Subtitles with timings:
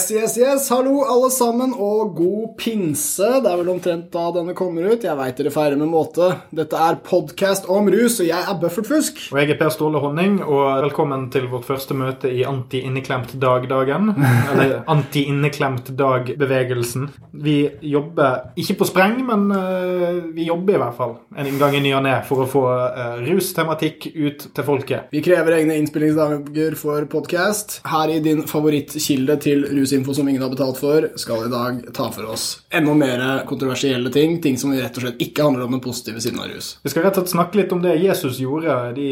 [0.00, 0.68] Yes, yes, yes.
[0.72, 3.26] Hallo, alle sammen, og god pinse.
[3.44, 5.02] Det er vel omtrent da denne kommer ut.
[5.04, 6.30] Jeg veit dere feirer med måte.
[6.56, 9.20] Dette er podkast om rus, og jeg er Buffert Fusk.
[9.28, 14.14] Og jeg er Per Ståle Honning, og velkommen til vårt første møte i Anti-inneklemt dag-dagen.
[14.54, 17.10] Eller Anti-inneklemt dag-bevegelsen.
[17.44, 17.58] Vi
[17.92, 21.92] jobber ikke på spreng, men uh, vi jobber i hvert fall en gang i ny
[21.98, 25.12] og ne for å få uh, rustematikk ut til folket.
[25.12, 27.82] Vi krever egne innspillingsdager for podkast.
[27.92, 32.10] Her i din favorittkilde til rusinfo som ingen har betalt for, skal i dag ta
[32.12, 34.42] for oss enda mer kontroversielle ting.
[34.42, 36.78] Ting som rett og slett ikke handler om den positive siden av rus.
[36.82, 39.08] Vi skal rett og slett snakke litt om det Jesus gjorde de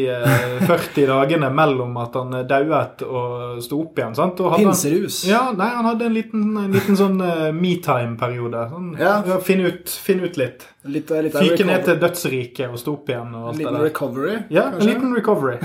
[0.67, 4.15] 40 eh, dagene mellom at han dauet og sto opp igjen.
[4.15, 4.39] sant?
[4.55, 5.21] Pinserus.
[5.27, 8.65] Ja, nei, han hadde en liten, en liten sånn uh, metime-periode.
[8.71, 9.19] Sånn, ja.
[9.43, 10.67] finne, ut, finn ut litt.
[10.87, 13.33] Litt, litt Fyke ned til dødsriket og stå opp igjen.
[13.35, 14.35] og alt En liten recovery?
[14.47, 14.85] Ja, kanskje?
[14.85, 15.57] en liten recovery.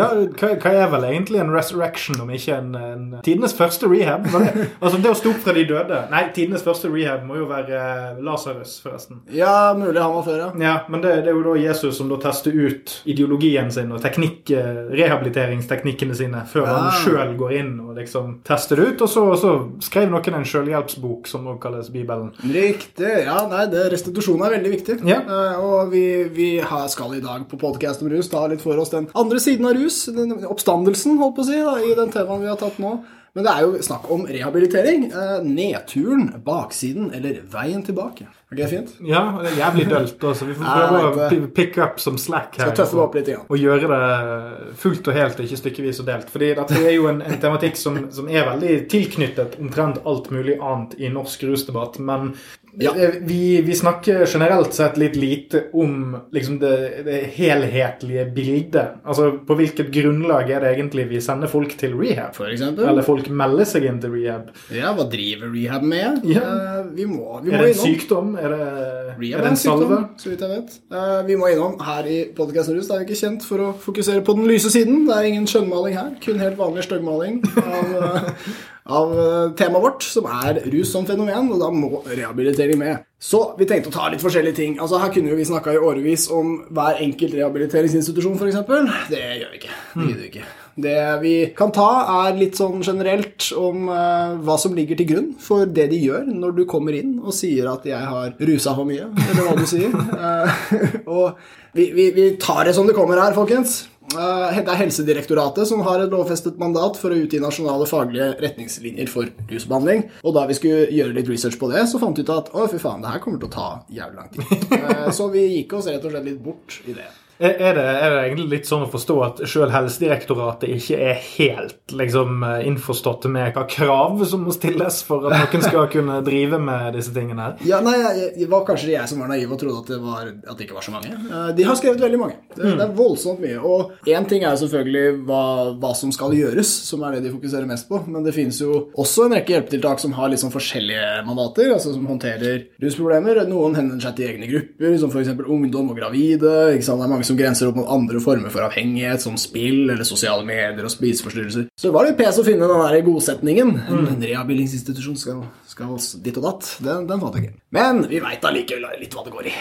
[0.00, 4.26] ja, hva, hva, er vel egentlig en resurrection om ikke en, en tidenes første rehab?
[4.26, 7.46] Det, altså det å stå opp fra de døde Nei, tidenes første rehab må jo
[7.46, 9.20] være uh, Lasarus, forresten.
[9.30, 10.50] Ja, mulig han var før, ja.
[10.64, 14.02] ja men det, det, er jo da Jesus som da tester ut ideologien sin og
[14.02, 16.74] teknikk, eh, rehabiliteringsteknikkene sine før ja.
[16.74, 19.06] han sjøl går inn og liksom tester det ut.
[19.06, 19.54] Og så, og så
[19.86, 22.34] skrev noen en sjølhjelpsbok som også kalles Bibelen.
[22.42, 23.14] Riktig.
[23.28, 24.98] Ja, nei, det er restitusjon er veldig viktig.
[25.08, 25.20] Ja.
[25.28, 26.04] Uh, og vi,
[26.34, 26.48] vi,
[26.92, 29.78] skal i dag på podkast om rus ta litt for oss den andre siden av
[29.78, 30.06] rus.
[30.14, 32.98] Den oppstandelsen, holdt på å si, da, i den temaen vi har tatt nå.
[33.36, 35.10] Men det er jo snakk om rehabilitering.
[35.12, 38.26] Uh, nedturen, baksiden eller veien tilbake.
[38.48, 38.92] Er det fint?
[39.04, 40.24] Ja, det er jævlig dølt.
[40.24, 40.46] Også.
[40.48, 42.70] Vi får prøve å pick up som slack her.
[42.70, 43.42] Skal tøffe opp litt, igjen.
[43.44, 46.32] Og gjøre det fullt og helt, ikke stykkevis og delt.
[46.32, 50.56] Fordi dette er jo en, en tematikk som, som, er veldig tilknyttet omtrent alt mulig
[50.56, 52.00] annet i norsk rusdebatt.
[52.00, 52.32] Men
[52.80, 53.10] ja.
[53.20, 59.00] Vi, vi, snakker generelt sett litt lite om liksom det, det, helhetlige bildet.
[59.04, 62.36] Altså På hvilket grunnlag er det egentlig vi sender folk til rehab?
[62.38, 62.86] For eksempel?
[62.88, 64.52] Eller folk melder seg inn til rehab?
[64.74, 66.22] Ja, hva driver rehab med?
[66.28, 66.44] Ja.
[66.44, 68.32] Uh, vi må, vi er det en sykdom?
[68.38, 68.70] Er det,
[69.18, 70.00] rehab er det en salve?
[70.22, 70.80] så vidt jeg vet.
[70.94, 72.90] Uh, vi må innom her i Podkasten Rus.
[72.94, 75.04] Er jo ikke kjent for å fokusere på den lyse siden.
[75.08, 76.14] Det er ingen skjønnmaling her.
[76.22, 78.50] Kun helt vanlig styggmaling av uh,
[78.88, 83.04] av eh, temaet vårt, som er rus som fenomen, og da må rehabilitering med.
[83.20, 84.78] Så vi tenkte å ta litt forskjellige ting.
[84.78, 88.62] Altså Her kunne vi snakka i årevis om hver enkelt rehabiliteringsinstitusjon, f.eks.
[89.10, 89.76] Det gjør vi ikke.
[89.94, 90.48] Det gidder vi ikke.
[90.78, 91.88] Det vi kan ta,
[92.28, 96.28] er litt sånn generelt om uh, hva som ligger til grunn for det de gjør
[96.30, 99.66] når du kommer inn og sier at 'jeg har rusa for mye', eller hva du
[99.66, 99.90] sier.
[99.90, 100.46] Uh,
[101.18, 101.40] og
[101.74, 103.88] vi, vi, vi tar det som det kommer her, folkens.
[104.14, 109.10] Eh, det er Helsedirektoratet som har et lovfestet mandat for å utgi nasjonale faglige retningslinjer
[109.12, 110.06] for rusbehandling.
[110.24, 112.66] Og da vi skulle gjøre litt research på det, så fant vi ut at å,
[112.70, 114.46] fy faen, det her kommer til å ta jævlig lang tid.
[114.78, 117.08] Eh, så vi gikk oss rett og slett litt bort i det.
[117.38, 121.94] Er det, er det, egentlig litt sånn å forstå at sjøl Helsedirektoratet ikke er helt
[121.94, 126.98] liksom, innforstått med hva krav som må stilles for at noen skal kunne drive med
[126.98, 127.62] disse tingene her?
[127.68, 127.96] Ja, nei,
[128.34, 130.78] Det var kanskje jeg som var naiv og trodde at det, var, at det ikke
[130.78, 131.14] var så mange.
[131.14, 132.38] Eh, de har skrevet veldig mange.
[132.54, 132.74] Det, mm.
[132.80, 133.58] det er voldsomt mye.
[133.62, 135.42] Og én ting er selvfølgelig hva,
[135.78, 138.02] hva, som skal gjøres, som er det de fokuserer mest på.
[138.08, 142.06] Men det finnes jo også en rekke hjelpetiltak som har liksom forskjellige mandater, altså som
[142.10, 143.44] håndterer rusproblemer.
[143.48, 145.32] Noen henvender seg til egne grupper, som f.eks.
[145.46, 146.54] ungdom og gravide.
[146.74, 147.02] ikke sant?
[147.02, 150.46] Det er mange som grenser opp mot andre former for avhengighet, som spill eller sosiale
[150.48, 151.68] medier og spiseforstyrrelser.
[151.78, 153.74] Så det var litt pes å finne den der godsetningen.
[153.86, 154.08] Mm.
[154.14, 155.94] En rehabiliteringsinstitusjon skal, skal
[156.24, 156.74] ditt og datt.
[156.84, 157.62] Den, den fant jeg ikke.
[157.76, 159.56] Men vi veit allikevel litt hva det går i.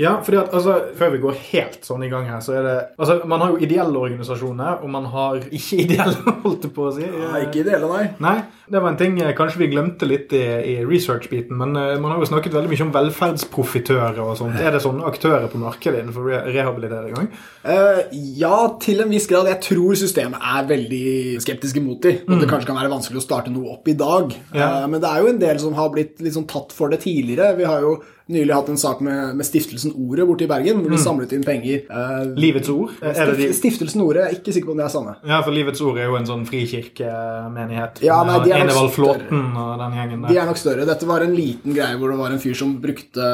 [0.00, 2.76] Ja, fordi at altså, Før vi går helt sånn i gang her, så er det
[3.00, 6.94] altså, Man har jo ideelle organisasjoner, og man har ikke ideelle, holdt jeg på å
[6.96, 7.06] si.
[7.06, 8.06] Nei, ikke ideelle, nei.
[8.22, 8.36] Nei,
[8.70, 12.14] Det var en ting eh, kanskje vi glemte litt i, i research-biten, men uh, man
[12.14, 14.60] har jo snakket veldig mye om velferdsprofitører og sånt.
[14.60, 17.40] Er det sånne aktører på markedet innenfor re rehabilitering òg?
[17.64, 18.00] Uh,
[18.38, 19.50] ja, til en viss grad.
[19.50, 22.22] Jeg tror systemet er veldig skeptiske mot dem.
[22.28, 22.40] Og mm.
[22.44, 24.32] det kanskje kan være vanskelig å starte noe opp i dag.
[24.54, 24.70] Ja.
[24.70, 27.02] Uh, men det er jo en del som har blitt litt sånn tatt for det
[27.04, 27.56] tidligere.
[27.58, 27.98] Vi har jo
[28.32, 31.04] nylig hatt en sak med, med Stiftelsen Ordet borte i Bergen, hvor de mm.
[31.04, 31.82] samlet inn penger.
[31.90, 32.94] Uh, Livets Ord?
[32.98, 33.50] Stift, de...
[33.58, 35.16] Stiftelsen Ordet, jeg er ikke sikker på om det er samme.
[35.26, 38.02] Ja, for Livets Ord er jo en sånn frikirkemenighet.
[38.06, 40.32] Ja, nei, de er Enevald Flåten og den gjengen der.
[40.32, 40.88] De er nok større.
[40.88, 43.30] Dette var en liten greie hvor det var en fyr som brukte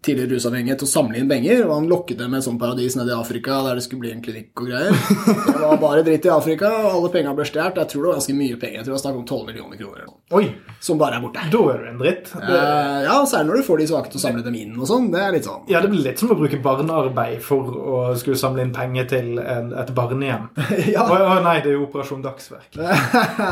[0.00, 2.96] tidligere rusavhengige til å samle inn penger, og han lokket dem med et sånt paradis
[2.96, 4.96] nede i Afrika der det skulle bli en klinikk og greier.
[5.50, 7.80] Det var bare dritt i Afrika, og alle pengene ble stjålet.
[7.82, 8.78] Jeg tror det var ganske mye penger.
[8.78, 10.08] Jeg tror det var snakk om 12 millioner kroner.
[10.38, 10.44] Oi.
[10.80, 11.44] Som bare er borte.
[11.52, 12.32] Da er du en dritt.
[12.32, 15.08] Uh, ja, særlig når du får de svake til å samle dem inn og sånn.
[15.12, 18.38] Det er litt sånn Ja, det blir litt som å bruke barnearbeid for å skulle
[18.40, 20.48] samle inn penger til en, et barnehjem.
[20.94, 21.04] ja.
[21.04, 22.70] Å, å, nei, det er jo Operasjon Dagsverk.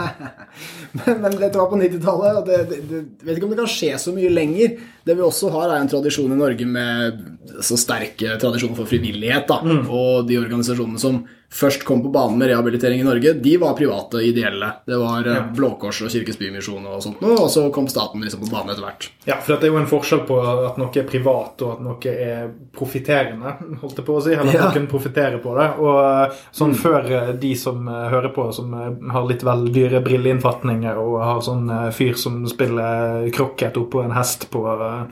[0.99, 3.73] men, men, dette var på 90-tallet, og det, det, det, vet ikke om det kan
[3.73, 4.79] skje så mye lenger.
[5.09, 9.49] Det vi også har, er en tradisjon i Norge med så sterke tradisjoner for frivillighet.
[9.51, 9.85] da, mm.
[9.89, 11.23] Og de organisasjonene som
[11.53, 14.71] først kom på banen med rehabilitering i Norge, de var private, ideelle.
[14.87, 15.45] Det var eh, Ja.
[15.55, 18.73] Blå Kors og Kirkens Bymisjon og sånt noe, og så kom staten liksom på banen
[18.73, 19.11] etter hvert.
[19.27, 22.15] Ja, for det er jo en forskjell på at noe er privat, og at noe
[22.15, 24.33] er profitterende, holdt jeg på å si.
[24.37, 24.71] Eller at Ja.
[24.71, 25.69] noen profitterer på det.
[25.83, 29.69] Og sånn sånn før eh, de som eh, hører på, som eh, har litt vel
[29.73, 34.63] dyre brilleinnfatninger og har sånn eh, fyr som spiller krokket oppå en hest på,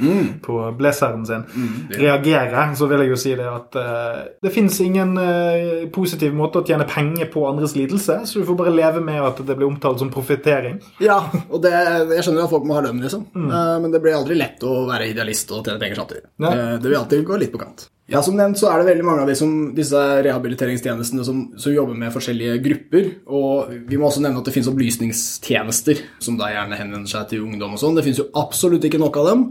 [0.00, 0.40] mm.
[0.44, 1.44] på blazeren sin,
[1.96, 6.58] reagerer, så vil jeg jo si det at uh, det fins ingen uh, positiv måte
[6.62, 9.68] å tjene penger på andres lidelse, så du får bare leve med at det blir
[9.68, 10.80] omtalt som profittering.
[11.02, 11.20] Ja,
[11.50, 13.26] og det, jeg skjønner at folk må ha lønn, liksom.
[13.34, 13.50] mm.
[13.84, 16.24] Men det blir aldri lett å være idealist og tjene penger samtidig.
[16.42, 17.86] Eh, Det vil alltid gå litt på kant.
[18.06, 21.72] Ja, Som nevnt så er det veldig mange av de som, disse rehabiliteringstjenestene som, som
[21.74, 23.08] jobber med forskjellige grupper.
[23.26, 27.42] Og vi må også nevne at det fins opplysningstjenester som da gjerne henvender seg til
[27.46, 27.96] ungdom og sånn.
[27.98, 29.42] Det fins jo absolutt ikke nok av dem.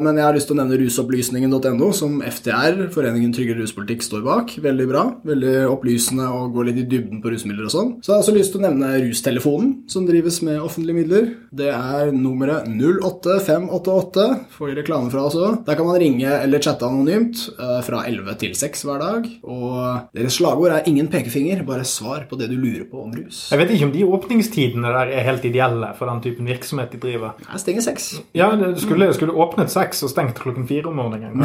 [0.00, 4.54] Men jeg har lyst til å nevne rusopplysningen.no, som FTR, Foreningen tryggere ruspolitikk, står bak.
[4.64, 5.02] Veldig bra.
[5.28, 7.90] Veldig opplysende og går litt i dybden på rusmidler og sånn.
[8.00, 11.26] Så jeg har også lyst til å nevne Rustelefonen, som drives med offentlige midler.
[11.52, 14.24] Det er nummeret 08588.
[14.56, 15.58] Får de reklame fra oss òg.
[15.68, 19.28] Der kan man ringe eller chatte anonymt eh, fra 11 til 6 hver dag.
[19.44, 23.50] Og deres slagord er 'ingen pekefinger, bare svar på det du lurer på om rus'.
[23.52, 27.04] Jeg vet ikke om de åpningstidene der er helt ideelle for den typen virksomhet de
[27.04, 27.36] driver.
[27.52, 28.22] Jeg stenger 6.
[28.34, 31.42] Ja, det skulle, skulle åpnet seks og stengt klokken fire om morgenen.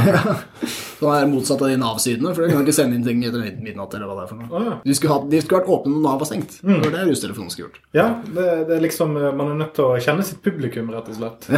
[1.00, 3.94] Sånn er motsatt av de Nav-sidene, for de kan ikke sende inn ting etter midnatt.
[3.98, 4.50] eller hva det er for noe.
[4.52, 4.76] Ah, ja.
[4.86, 6.60] De skulle, ha, de skulle vært åpne når Nav var stengt.
[6.62, 7.82] Det var det Rustelefonen skulle gjort.
[7.98, 11.20] Ja, det, det er liksom Man er nødt til å kjenne sitt publikum, rett og
[11.20, 11.50] slett.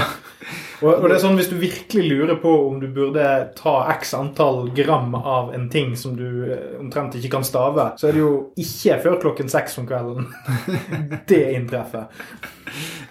[0.78, 3.24] Og, og det er sånn hvis du virkelig lurer på om du burde
[3.58, 8.10] ta x antall gram av en ting som du eh, omtrent ikke kan stave, så
[8.10, 10.30] er det jo ikke før klokken seks om kvelden
[11.32, 12.06] det inntreffer.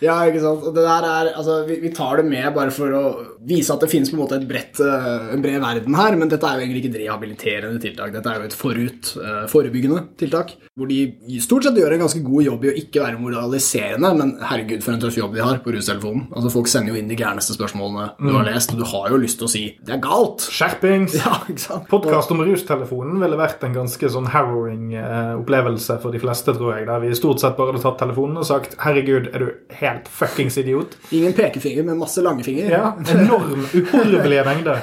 [0.05, 0.67] Ja, ikke sant.
[0.69, 3.05] Og det der er, altså, vi, vi tar det med bare for å
[3.46, 6.31] vise at det finnes på en måte et bredt, eh, en bred verden her, men
[6.32, 8.12] dette er jo egentlig ikke et rehabiliterende tiltak.
[8.14, 12.22] Dette er jo et forut, eh, forebyggende tiltak, hvor de stort sett gjør en ganske
[12.26, 15.60] god jobb i å ikke være moraliserende, men herregud, for en tøff jobb de har
[15.64, 16.26] på rustelefonen.
[16.34, 19.20] Altså, folk sender jo inn de gærneste spørsmålene du har lest, og du har jo
[19.22, 20.48] lyst til å si det er galt.
[20.50, 21.14] Skjerpings!
[21.26, 21.87] Ja, ikke sant?
[21.90, 26.76] Podkast om rustelefonen ville vært en ganske sånn harrowing eh, opplevelse for de fleste, tror
[26.76, 26.87] jeg.
[26.87, 29.48] Der vi stort sett bare hadde tatt telefonen og sagt 'herregud, er du
[29.81, 30.94] helt fuckings idiot'?
[31.16, 32.70] Ingen pekefinger, men masse langefinger.
[32.70, 32.93] Ja,
[33.36, 34.80] Enorm, uhorvelige mengder.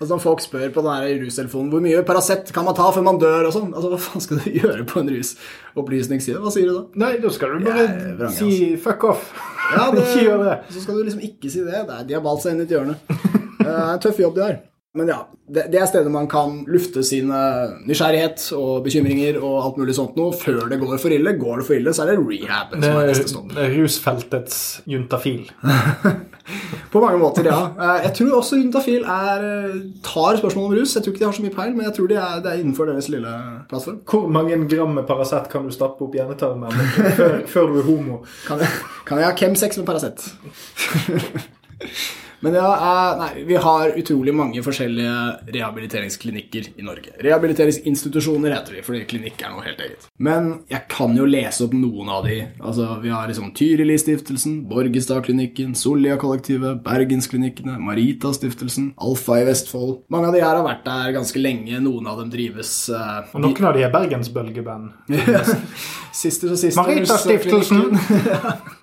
[0.00, 3.20] Altså folk spør på den her rustelefonen hvor mye Paracet kan man ta før man
[3.20, 6.40] dør og sånn, altså hva faen skal du gjøre på en rusopplysningsside?
[6.42, 6.86] Hva sier du da?
[7.04, 9.28] Nei, da skal du bare ja, er vrang, si 'fuck off'.
[9.74, 10.56] Ja, det, ikke gjør det.
[10.74, 11.84] Så skal du liksom ikke si det.
[11.92, 12.98] det de har balt seg inn i et hjørne.
[13.60, 14.58] Det er en tøff jobb de har.
[14.98, 17.30] Men ja, det, det er stedet man kan lufte sin
[17.86, 21.36] nysgjerrighet og bekymringer og alt mulig sånt noe før det går for ille.
[21.38, 23.12] Går det for ille, så er det rehab som er.
[23.54, 24.58] Det er rusfeltets
[24.90, 25.44] juntafil.
[26.92, 27.58] På mange måter, ja.
[27.78, 29.74] Eh, Jeg tror også Juntafil er, eh,
[30.04, 30.94] tar spørsmål om rus.
[30.96, 32.60] Jeg tror ikke de har så mye peil, men jeg tror de er, det er
[32.64, 33.34] innenfor deres lille
[33.70, 34.00] plattform.
[34.10, 36.70] Hvor mange gram med Paracet kan du stappe opp hjernetarmen
[37.18, 38.20] før, før du er homo?
[38.46, 38.68] Kan jeg,
[39.06, 40.30] kan jeg ha Chem6 med Paracet?
[42.40, 47.12] Men ja, eh, nei, vi har utrolig mange forskjellige rehabiliteringsklinikker i Norge.
[47.20, 50.08] Rehabiliteringsinstitusjoner heter de, fordi klinikk er noe helt eget.
[50.16, 52.40] Men jeg kan jo lese opp noen av de.
[52.58, 60.00] Altså, Vi har liksom Tyrili-stiftelsen, Borgestadklinikken, Sollia-kollektivet, Bergensklinikkene, Maritastiftelsen, Alfa i Vestfold.
[60.12, 61.80] Mange av de her har vært der ganske lenge.
[61.84, 64.92] Noen av dem drives uh, Og noen av de er bergensbølgeband.
[66.12, 66.80] Sisters og Sisters.
[66.80, 68.78] Maritastiftelsen.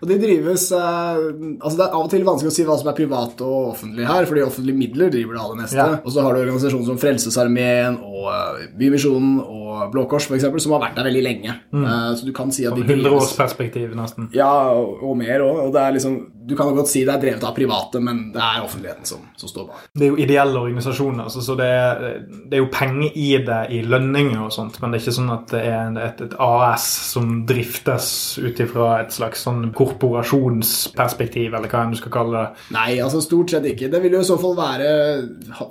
[0.00, 1.22] Og de drives eh,
[1.60, 4.08] altså Det er av og til vanskelig å si hva som er privat og offentlig
[4.08, 5.78] her, fordi offentlige midler driver det aller meste.
[5.80, 6.00] Ja.
[6.02, 10.74] Og så har du organisasjoner som Frelsesarmeen og eh, Bymisjonen og Blå Kors, eksempel, som
[10.76, 11.56] har vært der veldig lenge.
[11.72, 14.30] Eh, så du kan si at de drives 100-årsperspektiv, nesten.
[14.36, 15.66] Ja, og, og mer òg.
[15.66, 18.28] Og det er liksom Du kan jo godt si det er drevet av private, men
[18.30, 19.86] det er offentligheten som, som står bak.
[19.98, 22.04] Det er jo ideelle organisasjoner, altså, så det er,
[22.46, 25.32] det er jo penger i det i lønninger og sånt, men det er ikke sånn
[25.34, 31.70] at det er et, et AS som driftes ut ifra et slags sånn korporasjonsperspektiv, eller
[31.72, 32.68] hva enn du skal kalle det.
[32.76, 33.90] Nei, altså stort sett ikke.
[33.92, 34.88] Det vil jo i så fall være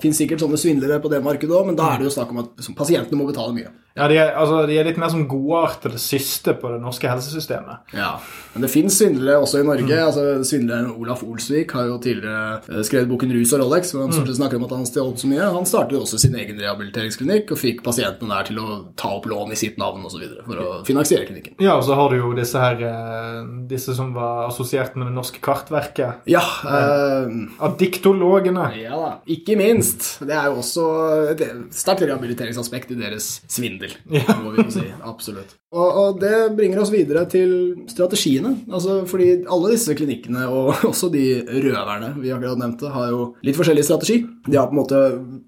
[0.01, 2.43] Fins sikkert sånne svindlere på det markedet òg, men da er det jo snakk om
[2.45, 3.71] at pasientene må betale mye.
[3.95, 7.93] Ja, de er, altså, de er litt mer som godartede siste på det norske helsesystemet.
[7.95, 8.17] Ja,
[8.53, 9.99] Men det fins svindlere også i Norge.
[10.03, 14.11] altså Svindleren Olaf Olsvik har jo tidligere eh, skrevet boken 'Rus og Rolex', hvor han
[14.11, 14.33] mm.
[14.35, 15.47] snakker om at han stjal så mye.
[15.55, 19.55] Han startet også sin egen rehabiliteringsklinikk og fikk pasientene der til å ta opp lån
[19.55, 20.27] i sitt navn osv.
[20.43, 21.55] for å finansiere klinikken.
[21.63, 25.15] Ja, og så har du jo disse her eh, Disse som var assosiert med Det
[25.15, 26.27] norske kartverket.
[26.27, 27.31] Ja, eh,
[27.63, 28.67] Addiktologene.
[28.81, 29.15] ja da.
[29.25, 30.19] Ikke minst.
[30.19, 30.85] Det er jo også
[31.31, 33.84] et sterkt rehabiliteringsaspekt i deres svindel.
[34.43, 34.83] må vi si.
[35.05, 35.55] Absolutt.
[35.75, 37.51] Og, og, det bringer oss videre til
[37.91, 38.53] strategiene.
[38.71, 43.59] Altså, fordi alle disse klinikkene, og også de røverne vi akkurat nevnte, har jo litt
[43.59, 44.21] forskjellig strategi.
[44.47, 45.03] De har på en måte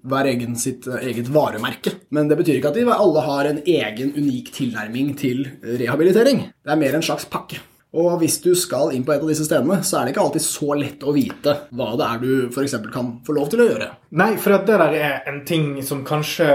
[0.08, 1.96] hver egen sitt eget varemerke.
[2.14, 6.48] Men det betyr ikke at de alle har en egen, unik tilnærming til rehabilitering.
[6.64, 7.62] Det er mer en slags pakke.
[7.96, 10.44] Og hvis du skal inn på et av disse stedene, så er det ikke alltid
[10.44, 12.76] så lett å vite hva det er du f.eks.
[12.92, 13.88] kan få lov til å gjøre.
[14.18, 16.46] Nei, for det der er en ting som kanskje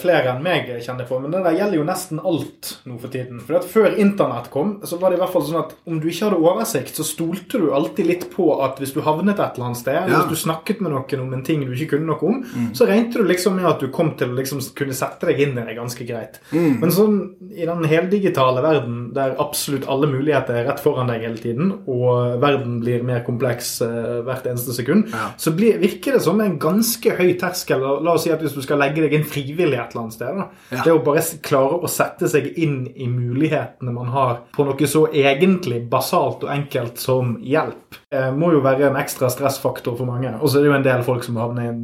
[0.00, 3.40] flere enn meg kjenner for, men det der gjelder jo nesten alt nå for tiden.
[3.44, 6.08] For at Før internett kom, så var det i hvert fall sånn at om du
[6.08, 9.70] ikke hadde oversikt, så stolte du alltid litt på at hvis du havnet et eller
[9.70, 10.22] annet sted, ja.
[10.22, 12.72] hvis du snakket med noen om en ting du ikke kunne noe om, mm.
[12.76, 15.56] så regnet du liksom med at du kom til å liksom kunne sette deg inn
[15.56, 16.40] i det ganske greit.
[16.52, 16.80] Mm.
[16.80, 17.20] Men sånn
[17.52, 22.38] i den heldigitale verden, der absolutt alle muligheter er rett foran deg hele tiden, og
[22.42, 25.30] verden blir mer kompleks uh, hvert eneste sekund, ja.
[25.40, 27.84] så blir, virker det som en ganske høy terskel.
[28.04, 30.42] La oss si at hvis du skal legge deg inn frivillig et eller annet sted,
[30.72, 30.82] ja.
[30.84, 35.06] det å bare klare å sette seg inn i mulighetene man har på noe så
[35.12, 40.30] egentlig basalt og enkelt som hjelp, uh, må jo være en ekstra stressfaktor for mange.
[40.40, 41.76] Og så er det jo en del folk som havner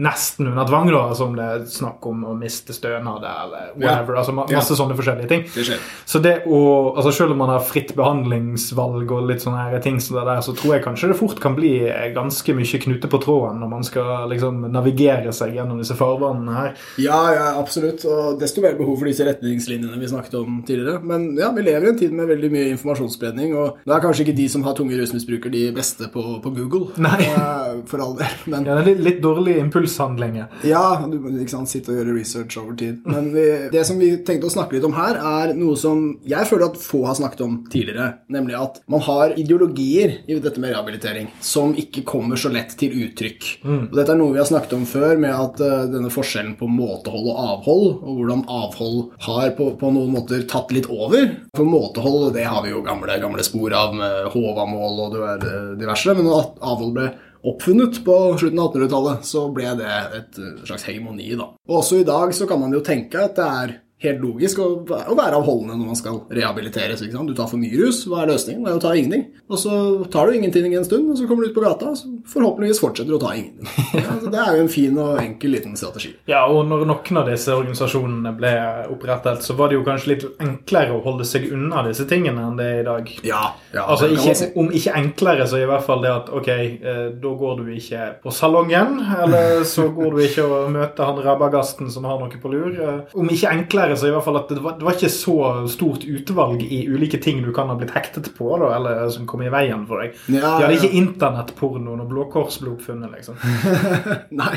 [0.00, 4.14] nesten under tvang, da, som det er snakk om å miste stønad eller whatever.
[4.16, 4.22] Ja.
[4.22, 5.46] Altså masse sånne forskjellige ting.
[5.54, 6.60] Det så det å,
[6.96, 10.40] altså Selv om man har fritt behandlingsvalg og litt sånne her ting som det der,
[10.44, 11.72] så tror jeg kanskje det fort kan bli
[12.14, 16.70] ganske mye knute på tråden når man skal liksom navigere seg gjennom disse farvannene her.
[17.02, 18.06] Ja, ja, absolutt.
[18.08, 21.02] Og desto mer behov for disse retningslinjene vi snakket om tidligere.
[21.04, 24.26] Men ja, vi lever i en tid med veldig mye informasjonsspredning, og det er kanskje
[24.26, 26.90] ikke de som har tunge rusmisbrukere, de beste på, på Google.
[27.02, 27.18] Nei.
[27.90, 28.36] For all del.
[28.50, 30.48] Men, ja, det er litt, dårlig impulshandlinger.
[30.66, 33.02] Ja, du må ikke sant, sitte og gjøre research over tid.
[33.08, 36.48] Men vi, det som vi tenkte å snakke litt om her, er noe som jeg
[36.48, 40.72] føler at få har snakket om tidligere nemlig at man har ideologier i dette med
[40.72, 43.48] rehabilitering som ikke kommer så lett til uttrykk.
[43.64, 43.82] Mm.
[43.90, 46.68] Og Dette er noe vi har snakket om før, med at uh, denne forskjellen på
[46.70, 51.28] måtehold og avhold, og hvordan avhold har på, på, noen måter tatt litt over.
[51.56, 55.38] For måtehold det har vi jo gamle, gamle spor av med Håvamål og du eh,
[55.80, 57.10] diverse, men når avhold ble
[57.50, 61.30] oppfunnet på slutten av 1800-tallet, så ble det et eh, slags hegemoni.
[61.38, 61.52] da.
[61.70, 64.68] Og også i dag så kan man jo tenke at det er helt logisk å,
[64.86, 67.02] å være avholdende når man skal rehabiliteres.
[67.04, 68.64] Du tar for mye rus, hva er løsningen?
[68.64, 69.26] Det er å ta ingenting.
[69.50, 69.74] Og så
[70.12, 72.80] tar du ingenting en stund, og så kommer du ut på gata, og så forhåpentligvis
[72.80, 73.68] fortsetter du å ta ingenting.
[74.00, 76.12] Ja, det er jo en fin og enkel liten strategi.
[76.30, 78.52] Ja, og når noen av disse organisasjonene ble
[78.94, 82.58] opprettet, så var det jo kanskje litt enklere å holde seg unna disse tingene enn
[82.60, 83.12] det er i dag.
[83.26, 83.42] Ja,
[83.74, 87.34] ja altså, ikke, Om ikke enklere, så i hvert fall det at ok, eh, da
[87.42, 92.08] går du ikke på salongen, eller så går du ikke og møter han rabagasten som
[92.08, 92.70] har noe på lur.
[92.70, 95.36] Eh, om ikke enklere så i hvert fall at det var, det var, ikke så
[95.70, 99.42] stort utvalg i ulike ting du kan ha blitt hektet på, da, eller som kom
[99.44, 100.16] i veien for deg.
[100.28, 100.78] Ja, De hadde ja.
[100.78, 103.38] ikke internettporno når Blå Kors ble oppfunnet, liksom.
[104.42, 104.54] Nei,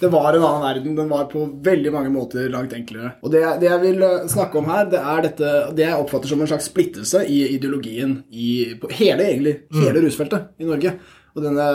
[0.00, 0.96] det var en annen verden.
[0.98, 3.16] Den var på veldig mange måter langt enklere.
[3.22, 6.32] Og det, det jeg vil eh, snakke om her, det er dette, det jeg oppfatter
[6.32, 8.50] som en slags splittelse i ideologien i
[8.80, 10.04] på hele, egentlig, hele mm.
[10.06, 10.96] rusfeltet i Norge.
[11.36, 11.66] Og denne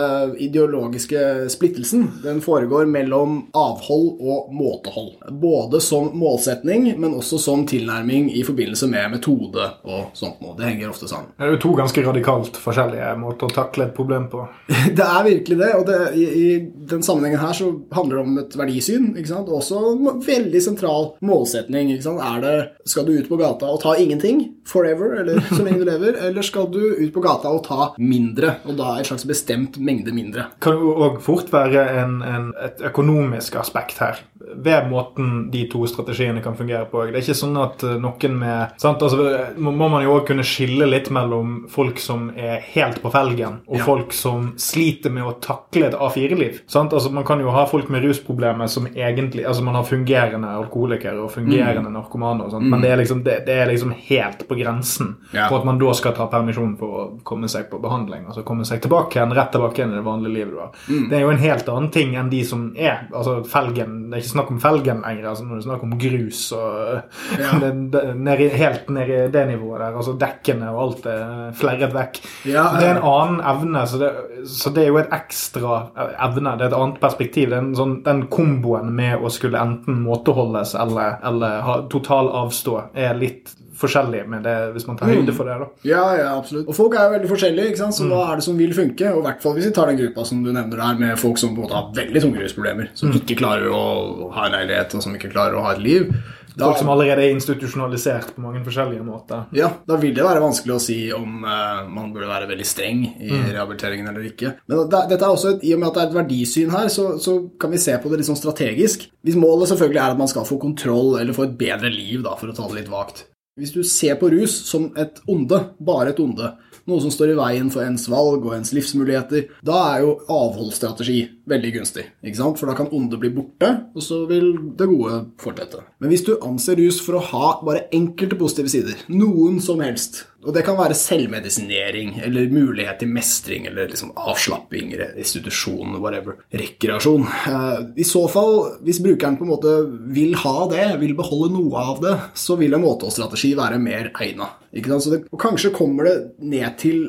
[0.42, 1.20] ideologiske
[1.54, 5.12] splittelsen den foregår mellom avhold og måtehold.
[5.30, 10.56] Både som målsetning, men også som tilnærming i forbindelse med metode og sånt noe.
[10.58, 11.30] Det henger ofte sammen.
[11.38, 14.48] Det er jo to ganske radikalt forskjellige måter å takle et problem på.
[14.98, 16.48] det er virkelig det, og det, i, i,
[16.90, 19.54] den sammenhengen her så handler det om et verdisyn, ikke sant?
[19.62, 21.94] også en veldig sentral målsetning.
[21.94, 22.26] Ikke sant?
[22.26, 22.56] Er det,
[22.90, 26.50] skal du ut på gata og ta ingenting forever, eller så lenge du lever, eller
[26.50, 30.14] skal du ut på gata og ta mindre, og da et slags bestemt bestemt mengde
[30.16, 30.48] mindre.
[30.64, 34.22] Kan òg fort være en, en, et økonomisk aspekt her
[34.56, 37.04] ved måten de to strategiene kan fungere på.
[37.06, 39.02] Det er ikke sånn at eh, noen med sant?
[39.02, 43.62] Altså, Må man jo òg kunne skille litt mellom folk som er helt på felgen,
[43.68, 43.86] og ja.
[43.86, 46.62] folk som sliter med å takle et A4-liv.
[46.72, 51.20] Altså, man kan jo ha folk med rusproblemer som egentlig Altså man har fungerende alkoholikere
[51.20, 51.96] og fungerende mm.
[51.96, 52.72] narkomane, og sånt, mm.
[52.72, 55.48] men det er, liksom, det, det er, liksom, helt på grensen ja.
[55.50, 58.28] for at man da skal ta permisjon for å komme seg på behandling.
[58.30, 60.72] Altså komme seg tilbake igjen, rett tilbake igjen i det vanlige livet du har.
[60.88, 61.08] Mm.
[61.10, 63.98] Det er jo en helt annen ting enn de som er altså felgen.
[64.10, 65.28] det er ikke snakk om felgen lenger.
[65.30, 67.52] altså det er snakk om grus og ja.
[67.62, 69.96] det, det, ned, helt ned i det nivået der.
[70.02, 72.22] altså Dekkene og alt er flerret vekk.
[72.50, 74.12] Ja, det er en annen evne, så det,
[74.50, 75.80] så det, er jo et ekstra
[76.28, 76.58] evne.
[76.58, 77.50] Det er et annet perspektiv.
[77.52, 82.78] det er sånn, Den komboen med å skulle enten måteholdes eller, eller ha total avstå
[82.94, 85.16] er litt forskjellig med det, hvis man tar mm.
[85.20, 85.58] høyde for det.
[85.62, 85.70] da.
[85.88, 86.68] Ja, ja, absolutt.
[86.70, 87.98] Og folk er jo veldig forskjellige, ikke sant?
[87.98, 88.12] så mm.
[88.14, 89.14] hva er det som vil funke?
[89.14, 91.42] Og i hvert fall hvis vi tar den gruppa som du nevner der, med folk
[91.42, 93.18] som på en måte har veldig tunge rusproblemer, som mm.
[93.22, 96.14] ikke klarer å ha en leilighet, og som ikke klarer å ha et liv
[96.56, 99.46] Da- Folk som allerede er institusjonalisert på mange forskjellige måter.
[99.56, 103.06] Ja, da vil det være vanskelig å si om uh, man burde være veldig streng
[103.08, 104.54] i rehabiliteringen eller ikke.
[104.68, 106.92] Men da, dette er også et, I og med at det er et verdisyn her,
[106.92, 109.08] så, så kan vi se på det litt sånn strategisk.
[109.24, 112.36] Hvis målet selvfølgelig er at man skal få kontroll eller få et bedre liv, da,
[112.40, 113.26] for å ta det litt vagt.
[113.60, 116.54] Hvis du ser på rus som et onde, bare et onde,
[116.88, 121.18] noe som står i veien for ens valg og ens livsmuligheter, da er jo avholdsstrategi
[121.52, 122.08] veldig gunstig.
[122.24, 122.60] ikke sant?
[122.60, 125.84] For da kan ondet bli borte, og så vil det gode fortsette.
[126.02, 130.26] Men hvis du anser rus for å ha bare enkelte positive sider, noen som helst,
[130.42, 137.28] og det kan være selvmedisinering eller mulighet til mestring eller liksom avslapping, restitusjon, whatever, rekreasjon.
[137.52, 138.56] Eh, I så fall,
[138.86, 139.76] hvis brukeren på en måte
[140.16, 144.58] vil ha det, vil beholde noe av det, så vil en måteholdsstrategi være mer egnet.
[144.74, 145.06] Ikke sant?
[145.06, 147.04] Så det, og kanskje kommer det ned til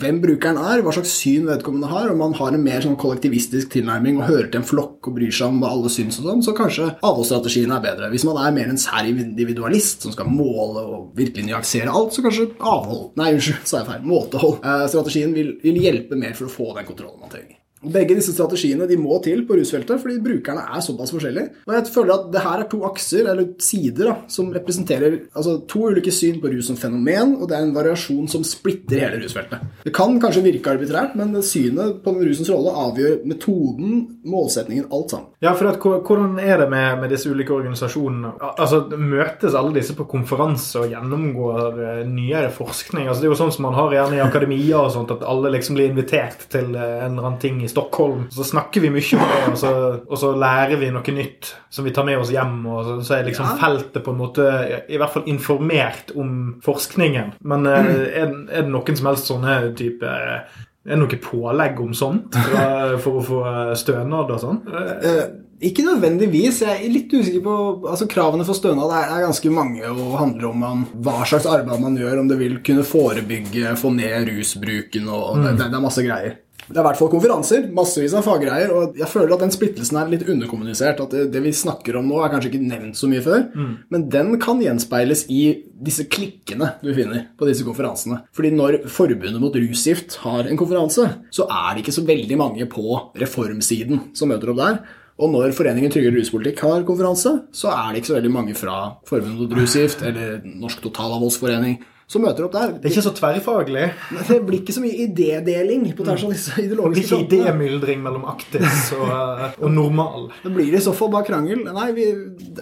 [0.00, 3.72] hvem brukeren er, hva slags syn vedkommende har, om man har en mer sånn kollektivistisk
[3.74, 6.44] tilnærming og hører til en flokk og bryr seg om hva alle syns og sånn,
[6.46, 8.10] så kanskje avholdsstrategien er bedre.
[8.12, 12.24] Hvis man er mer en sær individualist som skal måle og virkelig nyansere alt, så
[12.24, 14.06] kanskje avhold Nei, unnskyld, sa jeg feil.
[14.08, 14.60] Måtehold.
[14.64, 17.61] Eh, strategien vil, vil hjelpe mer for å få den kontrollen man trenger.
[17.82, 21.64] Begge disse strategiene de må til på rusfeltet fordi brukerne er såpass forskjellige.
[21.66, 25.56] Og jeg føler at det her er to akser, eller sider, da, som representerer altså,
[25.70, 29.22] to ulike syn på rus som fenomen, og det er en variasjon som splitter hele
[29.24, 29.64] rusfeltet.
[29.82, 33.96] Det kan kanskje virke arbitrært, men synet på rusens rolle avgjør metoden,
[34.28, 35.28] målsetningen, alt sammen.
[35.42, 38.34] Ja, for at, Hvordan er det med, med disse ulike organisasjonene?
[38.52, 43.08] Altså, Møtes alle disse på konferanse og gjennomgår eh, nyere forskning?
[43.08, 45.50] Altså, Det er jo sånn som man har gjerne i akademia, og sånt, at alle
[45.56, 48.26] liksom blir invitert til eh, en eller annen ting i Stockholm.
[48.34, 49.72] Så snakker vi mye om det, og så,
[50.06, 52.60] og så lærer vi noe nytt som vi tar med oss hjem.
[52.68, 53.56] og Så, så er liksom Ja.
[53.64, 54.46] feltet på en måte
[54.88, 57.34] i hvert fall informert om forskningen.
[57.42, 60.44] Men eh, er, er det noen som helst sånne type er
[60.84, 64.62] det noe pålegg om sånt for, for å få eh, stønad og sånn?
[64.66, 65.24] Eh, Eh,
[65.62, 66.56] ikke nødvendigvis.
[66.64, 67.52] Jeg er litt usikker på
[67.86, 71.78] altså Kravene for stønad er, er ganske mange og handler om man, hva slags arbeid
[71.84, 75.84] man gjør, om det vil kunne forebygge, få ned rusbruken og, det, det, det er
[75.86, 76.34] masse greier.
[76.72, 79.98] Det er i hvert fall konferanser, massevis av faggreier, og jeg føler at den splittelsen
[80.00, 81.02] er litt underkommunisert.
[81.04, 83.44] At det, det vi snakker om nå, er kanskje ikke nevnt så mye før,
[83.92, 85.42] men den kan gjenspeiles i
[85.82, 88.22] disse klikkene du finner på disse konferansene.
[88.32, 92.66] Fordi når Forbundet mot rusgift har en konferanse, så er det ikke så veldig mange
[92.72, 94.82] på reformsiden som møter opp der.
[95.22, 98.78] Og når Foreningen tryggere ruspolitikk har konferanse, så er det ikke så veldig mange fra
[99.08, 102.72] Forbundet mot rusgift eller Norsk Totalavholdsforening som møter opp der.
[102.76, 103.84] Det er ikke så tverrfaglig.
[104.28, 108.26] Det blir ikke så mye idédeling på tvers av disse Det blir ikke idémyldring mellom
[108.32, 110.28] aktis og, eh, og normal.
[110.42, 111.64] Det blir det i så fall bare krangel.
[111.72, 112.08] Nei, vi,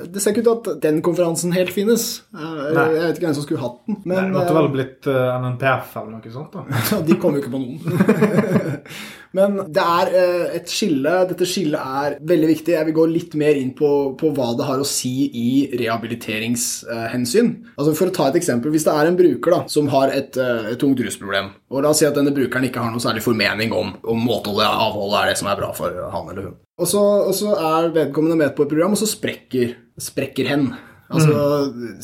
[0.07, 2.09] det ser ikke ut til at den konferansen helt finnes.
[2.35, 2.45] Eh,
[2.77, 2.87] Nei.
[2.95, 4.01] Jeg vet ikke hvem som skulle hatt den.
[4.05, 6.55] Det Men måtte eh, vel blitt eh, NNPF eller noe sånt.
[6.55, 7.01] da.
[7.09, 8.79] De kom jo ikke på noen.
[9.37, 11.13] Men det er eh, et skille.
[11.31, 12.75] Dette skillet er veldig viktig.
[12.75, 17.53] Jeg vil gå litt mer inn på, på hva det har å si i rehabiliteringshensyn.
[17.77, 18.75] Altså For å ta et eksempel.
[18.75, 21.95] Hvis det er en bruker da, som har et, eh, et tungt rusproblem, og la
[21.95, 25.31] oss si at denne brukeren ikke har noe særlig formening om om måteholdet avholdet er
[25.31, 26.59] det som er bra for han eller hun.
[26.81, 30.71] Og så, og så er vedkommende med på et program, og så sprekker, sprekker hen.
[31.11, 31.35] Altså,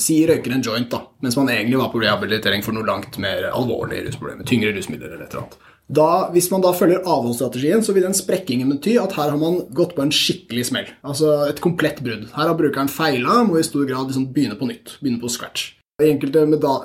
[0.02, 3.48] Si røyker en joint, da, mens man egentlig var på rehabilitering for noe langt mer
[3.52, 4.46] alvorlig rusproblemer.
[4.48, 5.58] Tyngre rusmidler eller et eller annet.
[5.86, 9.60] Da, hvis man da følger avholdsstrategien, så vil den sprekkingen bety at her har man
[9.76, 10.88] gått på en skikkelig smell.
[11.06, 12.26] Altså et komplett brudd.
[12.34, 14.96] Her har brukeren feila, må i stor grad liksom begynne på nytt.
[15.00, 15.72] Begynne på scratch.
[16.02, 16.42] I enkelte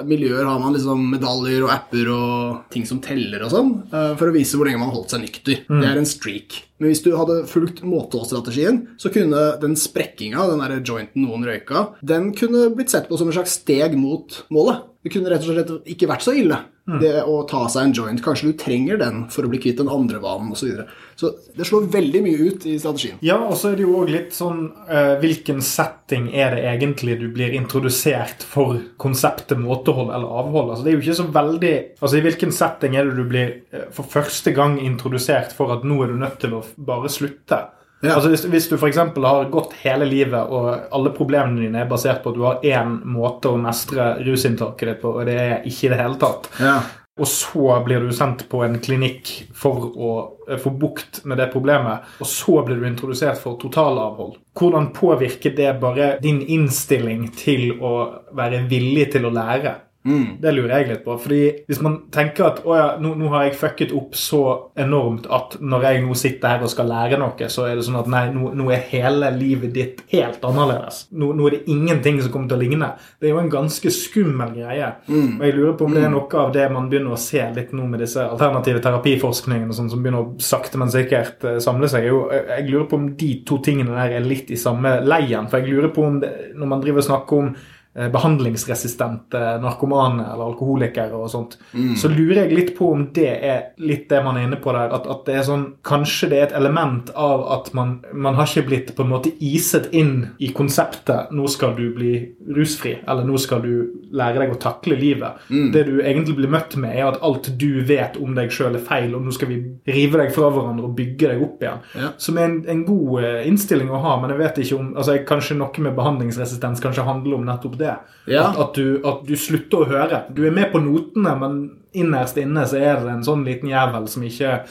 [0.08, 4.30] miljøer har man liksom medaljer og apper og ting som teller og sånn, eh, for
[4.30, 5.66] å vise hvor lenge man har holdt seg nykter.
[5.68, 6.62] Det er en streak.
[6.82, 11.92] Men hvis du hadde fulgt måteholdsstrategien, så kunne den sprekkinga, den der jointen noen røyka,
[12.02, 14.88] den kunne blitt sett på som et slags steg mot målet.
[15.02, 16.58] Det kunne rett og slett ikke vært så ille,
[17.02, 18.22] det å ta seg en joint.
[18.22, 20.62] Kanskje du trenger den for å bli kvitt den andre vanen osv.
[20.62, 20.86] Så, videre.
[21.18, 23.18] så det slår veldig mye ut i strategien.
[23.26, 27.18] Ja, og så er det jo òg litt sånn uh, Hvilken setting er det egentlig
[27.22, 30.74] du blir introdusert for konseptet måtehold eller avhold?
[30.74, 33.54] Altså, det er jo ikke så veldig Altså, I hvilken setting er det du blir
[33.74, 37.60] uh, for første gang introdusert for at nå er du nødt til å bare slutte?
[38.02, 38.16] Ja.
[38.16, 38.98] Altså hvis, hvis du f.eks.
[38.98, 42.96] har gått hele livet, og alle problemene dine er basert på at du har én
[43.06, 46.80] måte å mestre rusinntaket ditt på, og det er ikke i det hele tatt, Ja.
[47.22, 50.10] og så blir du sendt på en klinikk for å
[50.50, 54.40] eh, få bukt med det problemet, og så blir du introdusert for totalavhold.
[54.58, 57.94] Hvordan påvirker det bare din innstilling til å
[58.34, 59.76] være villig til å lære?
[60.04, 60.42] Mm.
[60.42, 61.16] Det lurer jeg litt på.
[61.22, 64.42] fordi hvis man tenker at å ja, nå, nå har jeg fucket opp så
[64.80, 68.00] enormt at når jeg nå sitter her og skal lære noe, så er det sånn
[68.00, 71.04] at nei, nå, nå er hele livet ditt helt annerledes.
[71.14, 72.92] Nå, nå er det ingenting som kommer til å ligne.
[73.22, 74.90] Det er jo en ganske skummel greie.
[75.08, 75.36] Mm.
[75.38, 77.76] Og jeg lurer på om det er noe av det man begynner å se litt
[77.78, 82.08] nå med disse alternative terapiforskningene sånn, som begynner å sakte, men sikkert eh, samle seg.
[82.10, 85.50] Jo, jeg, jeg lurer på om de to tingene der er litt i samme leien.
[85.52, 90.24] For jeg lurer på om det, når man driver og snakker om eh, behandlingsresistente narkomane
[90.24, 91.58] eller alkoholikere og sånt,
[92.00, 94.94] så lurer jeg litt på om det er litt det man er inne på der.
[94.96, 98.48] At, at det er sånn Kanskje det er et element av at man, man har
[98.48, 102.14] ikke blitt på en måte iset inn i konseptet 'nå skal du bli
[102.56, 103.74] rusfri', eller 'nå skal du
[104.12, 105.48] lære deg å takle livet'.
[105.74, 108.86] Det du egentlig blir møtt med, er at alt du vet om deg sjøl, er
[108.86, 109.60] feil, og nå skal vi
[109.92, 111.84] rive deg fra hverandre og bygge deg opp igjen.
[111.96, 112.12] Ja.
[112.22, 115.18] Som er en, en god eh, innstilling å ha, men jeg vet ikke om altså
[115.32, 117.98] Kanskje noe med behandlingsresistens kanskje handler om nettopp det.
[118.30, 118.48] Ja.
[118.52, 120.24] At, at, du, at du slutter å høre.
[120.32, 121.60] Du er med på notene, men
[121.98, 124.62] innerst inne så er det en sånn liten jævel som ikke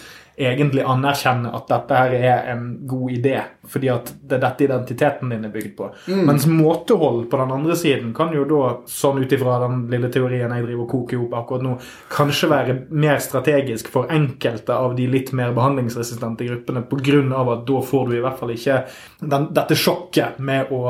[0.40, 3.36] egentlig anerkjenner at dette her er en god idé,
[3.70, 5.88] fordi at det er dette identiteten din er bygd på.
[6.28, 10.52] Mens måtehold på den andre siden kan jo da, sånn ut ifra den lille teorien
[10.54, 11.76] jeg driver og koker opp akkurat nå,
[12.12, 16.86] kanskje være mer strategisk for enkelte av de litt mer behandlingsresistente gruppene,
[17.36, 18.80] av at da får du i hvert fall ikke
[19.20, 20.84] den, dette sjokket med å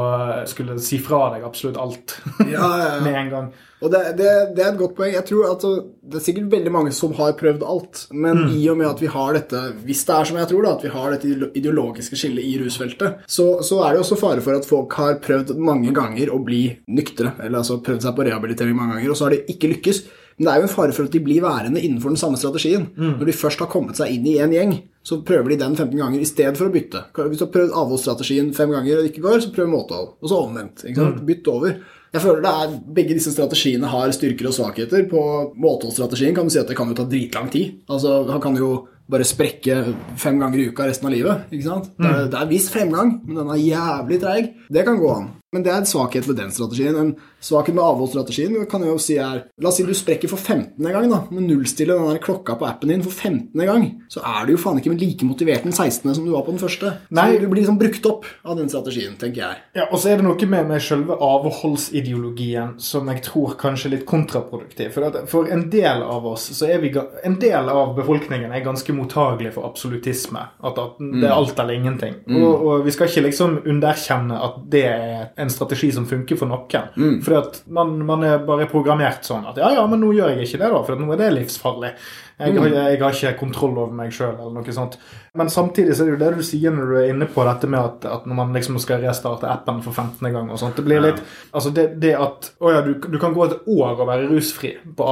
[0.49, 2.17] skulle si fra deg absolutt alt
[2.51, 3.03] Ja, ja, ja.
[3.05, 3.51] med en gang.
[3.81, 5.13] Og det, det, det er et godt poeng.
[5.15, 8.77] Jeg tror at Det er sikkert veldig mange som har prøvd alt, men i og
[8.81, 11.15] med at vi har dette hvis det er som jeg tror da, at vi har
[11.15, 15.19] dette ideologiske skillet i rusfeltet, så, så er det også fare for at folk har
[15.25, 19.19] prøvd mange ganger å bli nyktre, eller altså prøvd seg på rehabilitering mange ganger, og
[19.21, 20.03] så har de ikke lykkes.
[20.41, 22.87] Men det er jo en fare for at de blir værende innenfor den samme strategien.
[22.97, 24.71] Når de først har kommet seg inn i en gjeng,
[25.05, 27.03] så prøver de den 15 ganger i stedet for å bytte.
[27.19, 30.15] Hvis du har prøvd avholdsstrategien fem ganger og det ikke går, så prøv måtehold.
[30.17, 30.87] Og så omvendt.
[30.89, 31.21] ikke sant?
[31.29, 31.75] Bytt over.
[32.11, 35.05] Jeg føler det er, Begge disse strategiene har styrker og svakheter.
[35.13, 35.21] På
[35.61, 37.83] måteholdsstrategien kan du si at det kan jo ta dritlang tid.
[37.93, 38.71] Altså, Han kan jo
[39.11, 39.81] bare sprekke
[40.21, 41.51] fem ganger i uka resten av livet.
[41.51, 41.91] ikke sant?
[41.99, 44.51] Det er, det er viss fremgang, men den er jævlig treig.
[44.71, 45.29] Det kan gå an.
[45.51, 46.95] Men det er en svakhet ved den strategien.
[46.95, 47.09] En
[47.43, 50.79] svakhet med avholdsstrategien kan jeg jo si er La oss si du sprekker for 15.
[50.79, 51.25] gang, da.
[51.35, 53.59] Med nullstille den der klokka på appen din for 15.
[53.67, 56.15] gang, så er du jo faen ikke like motivert den 16.
[56.15, 56.93] som du var på den første.
[57.11, 57.25] Nei.
[57.35, 59.65] Så du blir liksom brukt opp av den strategien, tenker jeg.
[59.81, 63.95] Ja, Og så er det noe med, med selve avholdsideologien som jeg tror kanskje er
[63.97, 64.95] litt kontraproduktiv.
[64.95, 66.93] For, at, for en del av oss, så er vi
[67.25, 70.47] En del av befolkningen er ganske mottagelig for absolutisme.
[70.63, 72.17] At, at det er alt eller ingenting.
[72.39, 76.51] Og, og vi skal ikke liksom underkjenne at det er en strategi som funker for
[76.51, 77.21] noen.
[77.25, 80.47] Fordi at man, man er bare programmert sånn at ja, ja, men nå gjør jeg
[80.49, 81.95] ikke det, da, for nå er det livsfarlig.
[82.41, 84.95] Jeg, har- jeg har ikke kontroll over meg sjøl, eller noe sånt.
[85.37, 87.69] Men samtidig så er det jo det du sier når du er inne på dette
[87.71, 90.25] med at, at når man liksom skal restarte appen for 15.
[90.33, 90.79] gang og sånt.
[90.81, 91.21] Det blir litt
[91.53, 94.73] Altså det, det at Å ja, du, du kan gå et år og være rusfri
[94.97, 95.05] på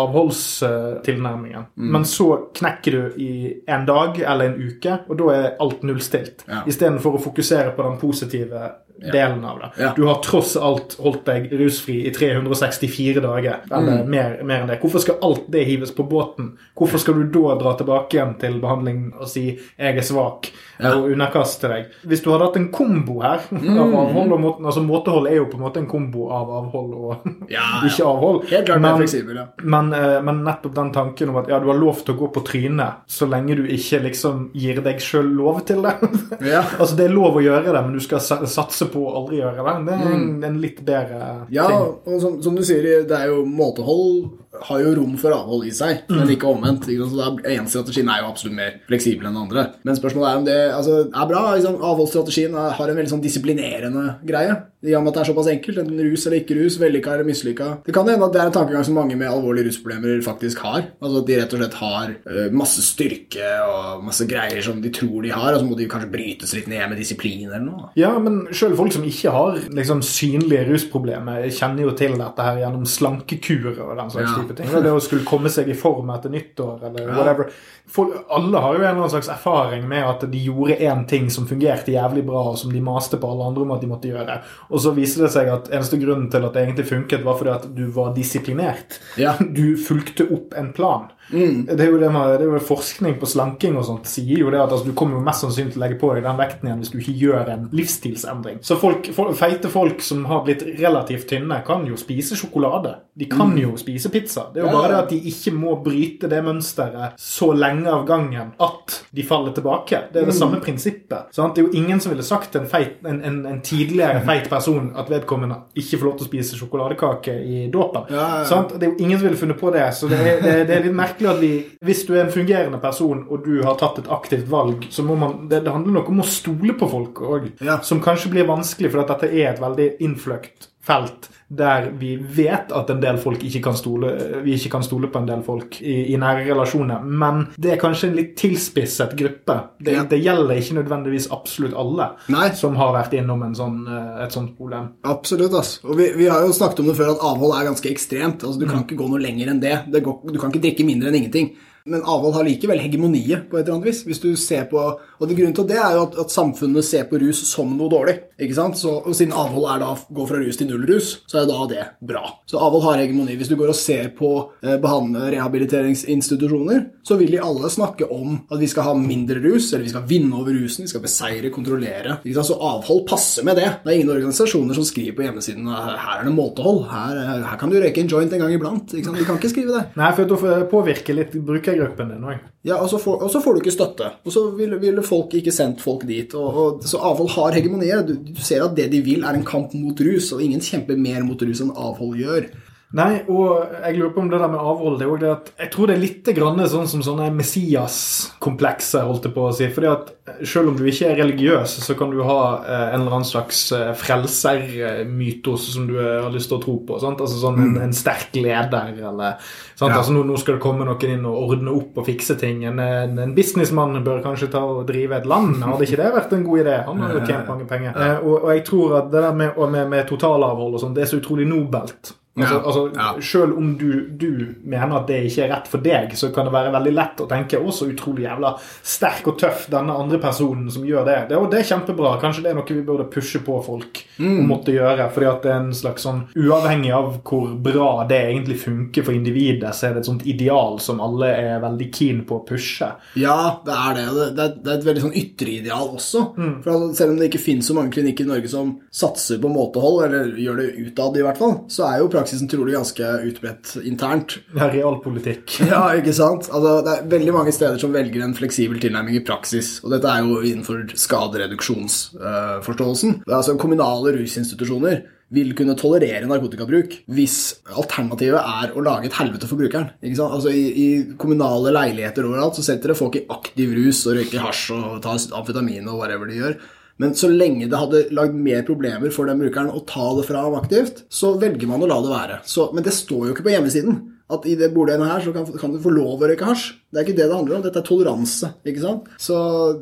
[0.63, 3.31] avholdstilnærmingen, men så knekker du i
[3.71, 6.45] en dag eller en uke, og da er alt nullstilt.
[6.49, 6.63] Ja.
[6.69, 8.71] Istedenfor å fokusere på den positive
[9.13, 9.71] delen av det.
[9.83, 9.93] Ja.
[9.97, 14.09] Du har tross alt holdt deg rusfri i 364 dager, eller Mm.
[14.11, 14.81] mer, mer enn det.
[14.81, 16.53] Hvorfor skal alt det hives på båten?
[16.77, 20.93] Hvorfor skal du da dra tilbake igjen til behandling og si 'jeg er svak' Ja.
[20.95, 20.99] Mm.
[21.03, 21.87] og underkaste deg?
[22.07, 25.45] Hvis du hadde hatt en kombo her av avhold og måten, altså Måtehold er jo
[25.47, 27.17] på en måte en kombo av avhold og
[27.51, 28.49] Ja, ikke avhold.
[28.49, 29.47] Helt klart Men- fleksibel, ja.
[29.63, 32.33] men, eh, men nettopp den tanken om at ja, du har lov til å gå
[32.33, 35.95] på trynet så lenge du ikke liksom gir deg sjøl lov til det.
[36.43, 36.63] Ja.
[36.79, 39.65] altså Det er lov å gjøre det, men du skal satse på å aldri gjøre
[39.65, 39.75] det.
[39.87, 41.21] Det er en, en litt bedre
[41.55, 41.89] Ja, ting.
[42.15, 44.29] og som, som du sier, det er jo måtehold
[44.63, 46.17] har jo rom for avhold i seg, Mm.
[46.19, 46.89] men ikke omvendt.
[46.89, 47.09] Ikke?
[47.11, 49.73] Så da er- ene strategien er jo absolutt mer fleksibel enn den andre.
[49.85, 51.55] Men spørsmålet er om det altså, er bra.
[51.55, 54.63] Liksom, avholdsstrategien har en veldig sånn disiplinerende greie.
[54.87, 55.79] I og med at det er såpass enkelt.
[55.79, 57.85] Enten rus eller ikke rus, vellykka eller mislykka.
[57.85, 60.85] Det kan hende at det er en tankegang som mange med alvorlige rusproblemer faktisk har.
[61.03, 64.91] Altså at de rett og slett har uh, masse styrke og masse greier som de
[64.91, 67.89] tror de har, og så må de kanskje brytes litt ned med disiplin eller noe.
[67.97, 72.57] Ja, men selv folk som ikke har liksom, synlige rusproblemer, kjenner jo til dette her
[72.63, 74.45] gjennom slankekurer og den slags Ja.
[74.49, 74.71] Type ting.
[74.85, 77.53] Det å skulle komme seg i form etter nyttår eller whatever.
[77.89, 81.31] Folk, alle har jo en eller annen slags erfaring med at de gjorde én ting
[81.33, 84.11] som fungerte jævlig bra, og som de maste på alle andre om at de måtte
[84.11, 84.41] gjøre.
[84.69, 87.55] Og så viser det seg at eneste grunnen til at det egentlig funket, var fordi
[87.55, 89.01] at du var disiplinert.
[89.21, 89.37] Ja.
[89.59, 91.09] Du fulgte opp en plan.
[91.31, 94.61] Det, er det, med, det er jo forskning på slanking og sånt sier jo det
[94.63, 96.81] at altså, du kommer jo mest sannsynlig til å legge på deg den vekten igjen
[96.81, 98.63] hvis du ikke gjør en livsstilsendring.
[98.65, 102.95] Så folk, folk, feite folk som har blitt relativt tynne, kan jo spise sjokolade.
[103.19, 104.38] De kan jo spise pizza.
[104.39, 104.55] Grenser.
[104.55, 108.05] Det er jo bare det at de ikke må bryte det mønsteret så lenge av
[108.09, 110.03] gangen at de faller tilbake.
[110.13, 111.33] Det er det samme prinsippet.
[111.35, 111.55] Sant?
[111.55, 114.49] Det er jo ingen som ville sagt til en, feit, en, en, en tidligere feit
[114.51, 118.09] person at vedkommende ikke får lov til å spise sjokoladekake i dåpen.
[118.15, 118.63] Ja, ja.
[118.75, 119.87] Det er jo ingen som ville funnet på det.
[119.97, 121.53] Så det er, det, det er litt merkelig at vi
[121.85, 125.17] Hvis du er en fungerende person, og du har tatt et aktivt valg, så må
[125.19, 127.51] man Det, det handler nok om å stole på folk òg.
[127.65, 127.79] Ja.
[127.85, 132.91] Som kanskje blir vanskelig, fordi dette er et veldig innfløkt felt der vi vet at
[132.93, 134.11] en del folk ikke kan stole
[134.45, 137.01] Vi ikke kan stole på en del folk i, i nære relasjoner.
[137.09, 139.57] Men det er kanskje en litt tilspisset gruppe.
[139.81, 140.03] Det, Ja.
[140.05, 142.51] det gjelder ikke nødvendigvis absolutt alle Nei.
[142.59, 144.91] som har vært innom en sånn, eh, et sånt problem.
[145.09, 145.55] Absolutt.
[145.55, 145.79] ass.
[145.85, 148.45] Og vi, vi har jo snakket om det før at avhold er ganske ekstremt.
[148.45, 148.71] Altså, Du Mm.
[148.75, 149.79] kan ikke gå noe lenger enn det.
[149.91, 151.55] det går, du kan ikke drikke mindre enn ingenting.
[151.87, 154.03] Men avhold har likevel hegemoniet på et eller annet vis.
[154.09, 157.19] Hvis du ser på, og Grunnen til det er jo at, at samfunnet ser på
[157.21, 158.17] rus som noe dårlig.
[158.41, 158.79] ikke sant?
[158.81, 161.67] Så, og Siden avhold er da gå fra rus til null rus, så er da
[161.71, 162.25] det bra.
[162.49, 163.37] Så avhold har hegemoni.
[163.39, 164.33] Hvis du går og ser på
[164.65, 169.71] eh, behandle- rehabiliteringsinstitusjoner, så vil de alle snakke om at vi skal ha mindre rus,
[169.73, 172.19] eller vi skal vinne over rusen, vi skal beseire, kontrollere.
[172.25, 172.51] Ikke sant?
[172.53, 173.69] Så avhold passer med det.
[173.85, 177.71] Det er ingen organisasjoner som skriver på hjemmesiden her er det måtehold, her, her kan
[177.71, 178.95] du røyke en joint en gang iblant.
[178.95, 179.19] Ikke sant?
[179.21, 179.85] De kan ikke skrive det.
[179.99, 182.45] Nei, for å påvirke litt påvirke brukergruppen din òg.
[182.67, 184.11] Ja, og så, får, og så får du ikke støtte.
[184.25, 186.35] Og så ville, vil folk ikke sendt folk dit.
[186.35, 188.09] Og, og, så avhold har hegemoniet.
[188.09, 190.99] Du, du ser at det de vil, er en kamp mot rus, og ingen kjemper
[191.01, 192.49] mer mot rus enn avhold gjør.
[192.97, 195.71] Nei, og jeg lurer på om det der med avhold det er det at Jeg
[195.75, 199.67] tror det er litt grann sånn som sånne Messias-komplekser, holdt jeg på å si.
[199.75, 200.13] fordi at
[200.49, 203.61] selv om du ikke er religiøs, så kan du ha eh, en eller annen slags
[203.77, 206.97] eh, frelsermytos som du eh, har lyst til å tro på.
[207.03, 207.21] Sant?
[207.21, 209.37] Altså sånn en, en sterk leder, eller?
[209.77, 209.91] Ja.
[209.91, 212.65] Altså, nå, nå skal det komme noen inn og ordne opp og fikse ting.
[212.71, 215.59] En, en, en businessmann bør kanskje ta og drive et land.
[215.61, 216.79] Hadde ikke det vært en god idé?
[216.89, 217.93] Han har jo tjent mange penger.
[217.93, 221.05] Eh, og, og jeg tror at det der med, med, med totalavhold og sånn, det
[221.05, 222.15] er så utrolig nobelt.
[222.39, 223.09] Altså, Ja, altså, ja.
[223.29, 226.53] Selv om du, du mener at det ikke er rett for deg, så kan det
[226.55, 230.71] være veldig lett å tenke å, så utrolig jævla sterk og tøff denne andre personen
[230.71, 231.19] som gjør det.
[231.31, 232.15] Det, og det er kjempebra.
[232.23, 234.49] Kanskje det er noe vi burde pushe på folk Mm.
[234.49, 235.11] måtte gjøre.
[235.15, 239.13] fordi at det er en slags sånn Uavhengig av hvor bra det egentlig funker for
[239.15, 242.89] individet, så er det et sånt ideal som alle er veldig keen på å pushe.
[243.15, 244.07] Ja, det er det.
[244.35, 246.25] Det, er, det er et veldig sånn ytre ideal også.
[246.37, 246.55] Mm.
[246.65, 249.49] For altså, Selv om det ikke finnes så mange klinikker i Norge som satser på
[249.53, 253.71] måtehold, eller gjør det utad i hvert fall, så er jo praksisen trolig ganske utbredt
[253.89, 254.35] internt.
[254.53, 255.61] Det er realpolitikk.
[255.73, 256.49] Ja, ikke sant?
[256.53, 259.81] Altså, det er veldig mange steder som velger en fleksibel tilnærming i praksis.
[259.85, 263.11] Og dette er jo innenfor skadereduksjonsforståelsen.
[263.27, 265.03] Er altså Kommunale rusinstitusjoner
[265.35, 269.89] vil kunne tolerere narkotikabruk hvis alternativet er å lage et helvete for brukeren.
[270.01, 270.35] Ikke sant?
[270.39, 270.89] Altså I, i
[271.21, 275.19] kommunale leiligheter overalt så setter det folk i aktiv rus og røyker hasj og tar
[275.37, 276.55] amfetamin og whatever de gjør.
[276.99, 280.45] Men så lenge det hadde lagd mer problemer for den brukeren å ta det fra
[280.47, 282.39] ham aktivt, så velger man å la det være.
[282.49, 285.47] Så, men det står jo ikke på hjemmesiden at i det bordenden her så kan,
[285.57, 286.67] kan du få lov å røyke hasj.
[286.93, 287.63] Det er ikke det det handler om.
[287.65, 288.51] Dette er toleranse.
[288.69, 289.09] ikke sant?
[289.21, 289.37] Så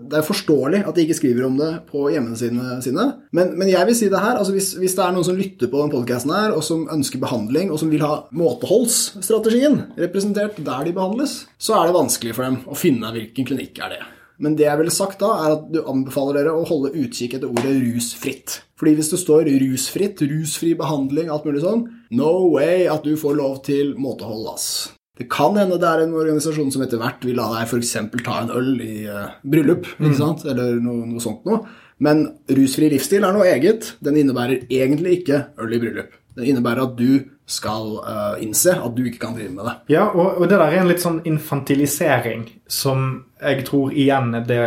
[0.06, 3.08] det er forståelig at de ikke skriver om det på hjemmesidene sine.
[3.34, 5.70] Men, men jeg vil si det her, altså hvis, hvis det er noen som lytter
[5.72, 10.86] på den podcasten her, og som ønsker behandling, og som vil ha måteholdsstrategien representert der
[10.86, 14.04] de behandles, så er det vanskelig for dem å finne hvilken klinikk er det.
[14.42, 17.48] Men det jeg ville sagt da, er at du anbefaler dere å holde utkikk etter
[17.48, 18.58] ordet rusfritt.
[18.76, 23.38] Fordi hvis det står rusfritt, rusfri behandling, alt mulig sånn, no way at du får
[23.38, 24.68] lov til måtehold, ass.
[25.16, 27.94] Det kan hende det er en organisasjon som etter hvert vil la deg f.eks.
[28.20, 30.44] ta en øl i uh, bryllup, ikke sant?
[30.44, 31.64] eller noe, noe sånt noe.
[32.04, 33.94] Men rusfri livsstil er noe eget.
[34.04, 36.12] Den innebærer egentlig ikke øl i bryllup.
[36.36, 39.74] Den innebærer at du skal uh, innse at du ikke kan drive med det.
[39.94, 44.60] Ja, og, og det der er en litt sånn infantilisering som jeg tror igjen det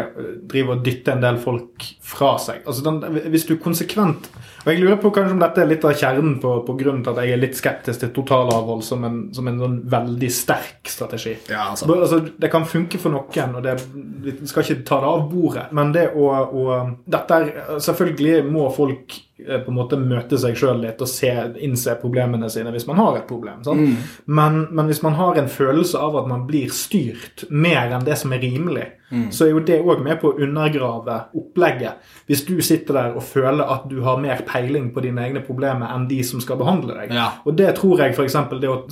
[0.50, 2.62] driver og dytter en del folk fra seg.
[2.68, 3.00] Altså den,
[3.34, 4.30] Hvis du konsekvent
[4.66, 7.14] Og jeg lurer på kanskje om dette er litt av kjernen på, på grunnen til
[7.14, 11.38] at jeg er litt skeptisk til totalavhold som en, som en sånn veldig sterk strategi.
[11.50, 11.88] Ja, altså.
[11.96, 13.78] Altså, det kan funke for noen, og det,
[14.26, 15.66] vi skal ikke ta det av bordet.
[15.80, 16.78] Men det å, å
[17.08, 17.50] dette er,
[17.88, 21.32] Selvfølgelig må folk eh, på en måte møte seg sjøl litt og se,
[21.64, 23.64] innse problemene sine hvis man har et problem.
[23.66, 24.12] Sant?
[24.28, 28.20] Men, men hvis man har en følelse av at man blir styrt mer enn det
[28.20, 28.99] som er rimelig, rimelig
[29.32, 31.98] så er jo det òg med på å undergrave opplegget.
[32.30, 35.90] Hvis du sitter der og føler at du har mer peiling på dine egne problemer
[35.96, 37.14] enn de som skal behandle deg.
[37.16, 37.30] Ja.
[37.46, 38.38] Og det tror jeg f.eks.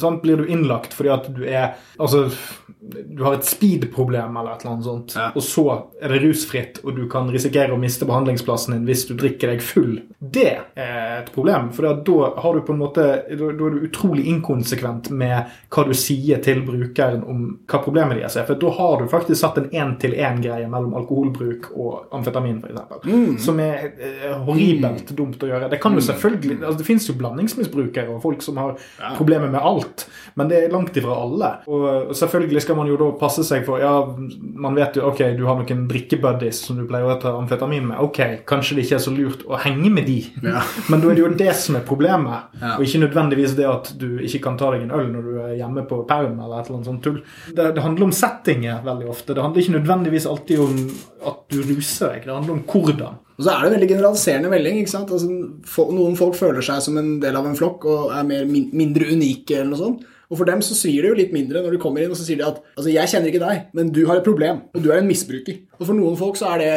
[0.02, 2.28] Sånn Blir du innlagt fordi at du er Altså,
[2.88, 5.32] du har et speed-problem eller et eller annet sånt, Ja.
[5.36, 5.64] og så
[6.02, 9.62] er det rusfritt, og du kan risikere å miste behandlingsplassen din hvis du drikker deg
[9.66, 9.96] full.
[10.22, 10.46] Det
[10.78, 12.96] er et problem, for da har du på en måte
[13.28, 18.38] Da er du utrolig inkonsekvent med hva du sier til brukeren om hva problemet deres
[18.38, 18.46] er.
[18.48, 22.60] For da har du faktisk satt en én til én greie mellom alkoholbruk og amfetamin,
[22.64, 23.08] f.eks.
[23.08, 23.38] Mm.
[23.42, 25.16] Som er eh, horribelt mm.
[25.18, 25.70] dumt å gjøre.
[25.72, 28.76] Det kan jo selvfølgelig, altså det finnes jo blandingsmisbrukere og folk som har
[29.18, 30.08] problemer med alt,
[30.40, 31.52] men det er langt ifra alle.
[31.68, 33.94] Og selvfølgelig skal man jo da passe seg for Ja,
[34.58, 38.00] man vet jo ok, du har noen drikkebuddies som du pleier å ta amfetamin med.
[38.04, 40.64] Ok, kanskje det ikke er så lurt å henge med de, ja.
[40.92, 42.76] men da er det jo det som er problemet, ja.
[42.78, 45.56] og ikke nødvendigvis det at du ikke kan ta deg en øl når du er
[45.60, 47.20] hjemme på perm eller et eller annet sånt tull.
[47.52, 49.34] Det, det handler om settinger veldig ofte.
[49.34, 50.76] Det handler ikke nødvendigvis alltid om
[51.26, 52.28] at du ruser deg.
[52.28, 53.18] Det handler om hvordan.
[53.38, 54.78] Og så er det en veldig generaliserende melding.
[54.82, 55.12] ikke sant?
[55.14, 55.28] Altså,
[55.94, 59.60] noen folk føler seg som en del av en flokk og er mer, mindre unike
[59.60, 60.06] eller noe sånt.
[60.28, 62.26] Og for dem så sier det jo litt mindre når du kommer inn og så
[62.28, 64.90] sier de at altså, jeg kjenner ikke deg, men du har et problem, og du
[64.92, 65.62] er en misbruker.
[65.78, 66.72] Og for noen folk så er det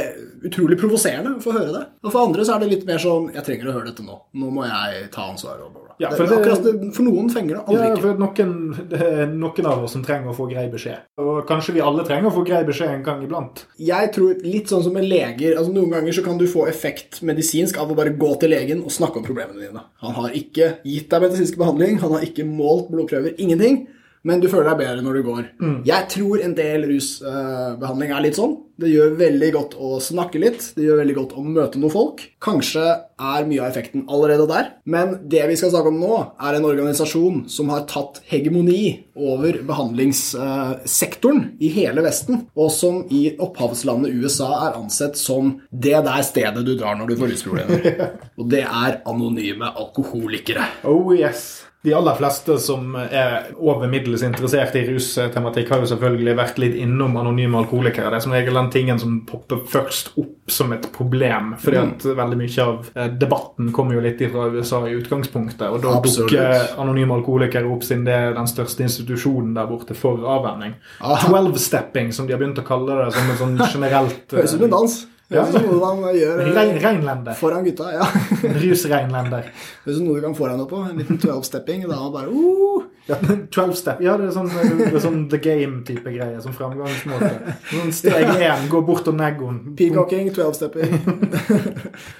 [0.50, 1.84] utrolig provoserende å få høre det.
[2.04, 4.16] Og for andre så er det litt mer sånn jeg trenger å høre dette nå.
[4.40, 5.60] Nå må jeg ta ansvar.
[5.64, 5.96] Og bla, bla.
[6.00, 8.02] Ja, for, det, det, for, noen fenger det, andre ja, ikke.
[8.06, 8.54] For noen,
[8.88, 11.04] det er noen av oss som trenger å få grei beskjed.
[11.20, 13.64] Og kanskje vi alle trenger å få grei beskjed en gang iblant.
[13.80, 15.58] Jeg tror litt sånn som med leger.
[15.60, 18.84] altså Noen ganger så kan du få effekt medisinsk av å bare gå til legen
[18.84, 19.84] og snakke om problemene dine.
[20.04, 23.84] Han har ikke gitt deg medisinsk behandling, han har ikke målt blodprøver, ingenting
[24.26, 25.44] men du føler deg bedre når du går.
[25.60, 25.76] Mm.
[25.88, 28.58] Jeg tror en del rusbehandling er litt sånn.
[28.80, 32.22] Det gjør veldig godt å snakke litt, det gjør veldig godt å møte noen folk.
[32.40, 36.56] Kanskje er mye av effekten allerede der, men det vi skal snakke om nå, er
[36.56, 43.26] en organisasjon som har tatt hegemoni over behandlingssektoren uh, i hele Vesten, og som i
[43.36, 48.06] opphavslandet USA er ansett som det der stedet du drar når du får rusproblemer.
[48.40, 50.70] og det er anonyme alkoholikere.
[50.88, 56.34] Oh yes de aller fleste som er over middels interessert i rustematikk, har jo selvfølgelig
[56.36, 58.10] vært litt innom anonyme alkoholikere.
[58.12, 61.54] Det er som regel den tingen som popper først opp som et problem.
[61.62, 62.16] fordi at mm.
[62.18, 65.64] veldig mye av eh, debatten kommer jo litt fra USA i utgangspunktet.
[65.70, 70.20] Og da dukker anonyme alkoholikere opp siden det er den største institusjonen der borte for
[70.36, 70.76] avvenning.
[71.00, 74.68] Twelve-stepping, som de har begynt å kalle det som en sånn generelt Høres ut som
[74.68, 75.00] en dans.
[75.30, 77.36] Det er noe man gjør Rein, reinlender.
[77.38, 77.92] foran gutta.
[77.94, 78.06] ja.
[78.64, 79.50] Rusreinlender.
[79.84, 80.80] Det er noe du kan få deg noe på.
[80.90, 81.84] En liten 12-stepping.
[81.86, 82.88] Da bare uh!
[83.10, 83.16] Ja,
[83.50, 84.02] 12 step.
[84.04, 86.42] ja, det er sånn, det er sånn The Game-type greie.
[86.42, 87.54] Sånn framgangsmåte.
[87.70, 89.62] Sånn steg én, gå bort og neggoen.
[89.78, 90.98] Peacocking, 12-stepping.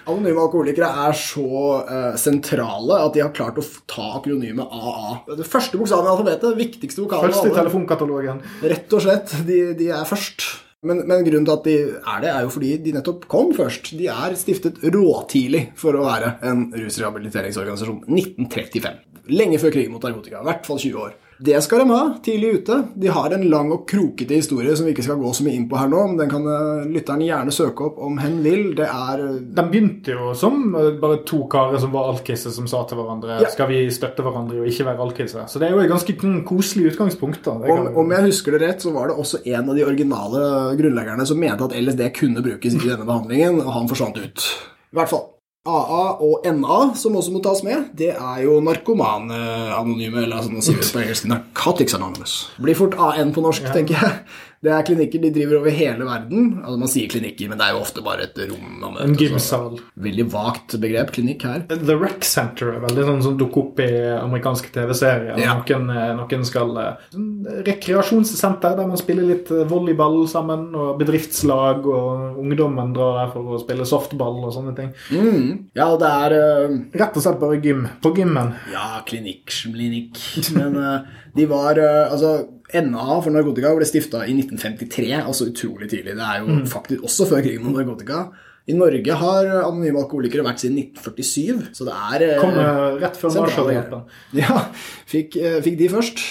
[0.07, 1.51] Anonyme alkoholikere er så
[1.85, 5.21] uh, sentrale at de har klart å ta akronymet AA.
[5.35, 8.43] Det første bokstaven i alfabetet, viktigste vokalen Første i telefonkatalogen.
[8.65, 9.37] Rett og slett.
[9.47, 10.49] De, de er først.
[10.81, 13.91] Men, men, grunnen til at de er det, er jo fordi de nettopp kom først.
[14.01, 18.07] De er stiftet råtidlig for å være en rusrehabiliteringsorganisasjon.
[18.09, 19.03] 1935.
[19.37, 20.41] Lenge før krigen mot narkotika.
[20.41, 21.19] I hvert fall 20 år.
[21.41, 22.77] Det skal de ha, tidlig ute.
[23.01, 25.69] De har en lang og krokete historie som vi ikke skal gå så mye inn
[25.71, 28.75] på her nå, men den kan eh, lytteren gjerne søke opp om hen vil.
[28.77, 29.23] Det er
[29.57, 33.41] De begynte jo som eh, bare to karer som var alkiser, som sa til hverandre
[33.41, 33.49] ja.
[33.53, 35.49] skal vi støtte hverandre og ikke være alkiser.
[35.49, 37.41] Så det er jo et ganske koselig utgangspunkt.
[37.49, 37.57] da.
[37.57, 41.29] Om, om, jeg husker det rett, så var det også en av de originale grunnleggerne
[41.29, 44.49] som mente at LSD kunne brukes i denne behandlingen, og han forsvant ut.
[44.93, 45.29] I hvert fall.
[45.71, 50.65] AA og NA, som også må tas med, det er jo narkomane-anonyme, eller sånn å
[50.65, 52.37] si det på engelsk, Narcotics Anonymous.
[52.63, 53.75] Blir fort AN på norsk, ja.
[53.77, 54.23] tenker jeg.
[54.61, 56.49] Det er klinikker de driver over hele verden.
[56.61, 58.83] Altså Man sier klinikker, men det er jo ofte bare et rom.
[59.01, 59.79] En gymsal.
[60.05, 61.63] Veldig vagt begrep, klinikk her.
[61.71, 65.41] The Rec Center er veldig sånn som dukker opp i amerikanske TV-serier.
[65.41, 65.55] Ja.
[65.63, 71.01] Noen, eh, noen, skal eh, sånn Rekreasjonssenter der man spiller litt eh, volleyball sammen, og
[71.01, 74.93] bedriftslag, og ungdommen drar der for å spille softball og sånne ting.
[75.09, 75.71] Mm.
[75.79, 76.77] Ja, det er uh...
[77.01, 77.87] Rett og slett bare gym.
[78.05, 78.53] På gymmen.
[78.75, 80.21] Ja, klinikk, klinikk.
[80.53, 82.33] Men uh, de var uh, Altså
[82.71, 86.15] NA for narkotika ble stifta i 1953, altså utrolig tidlig.
[86.19, 86.63] Det er jo mm.
[86.71, 88.29] faktisk også før krigen mot narkotika.
[88.71, 92.59] I Norge har anonyme alkoholikere vært siden 1947, så det er eh, Kom
[93.03, 94.05] rett før Marshall-hjelpen.
[94.39, 94.67] Ja,
[95.11, 96.23] fikk, eh, fikk, de først.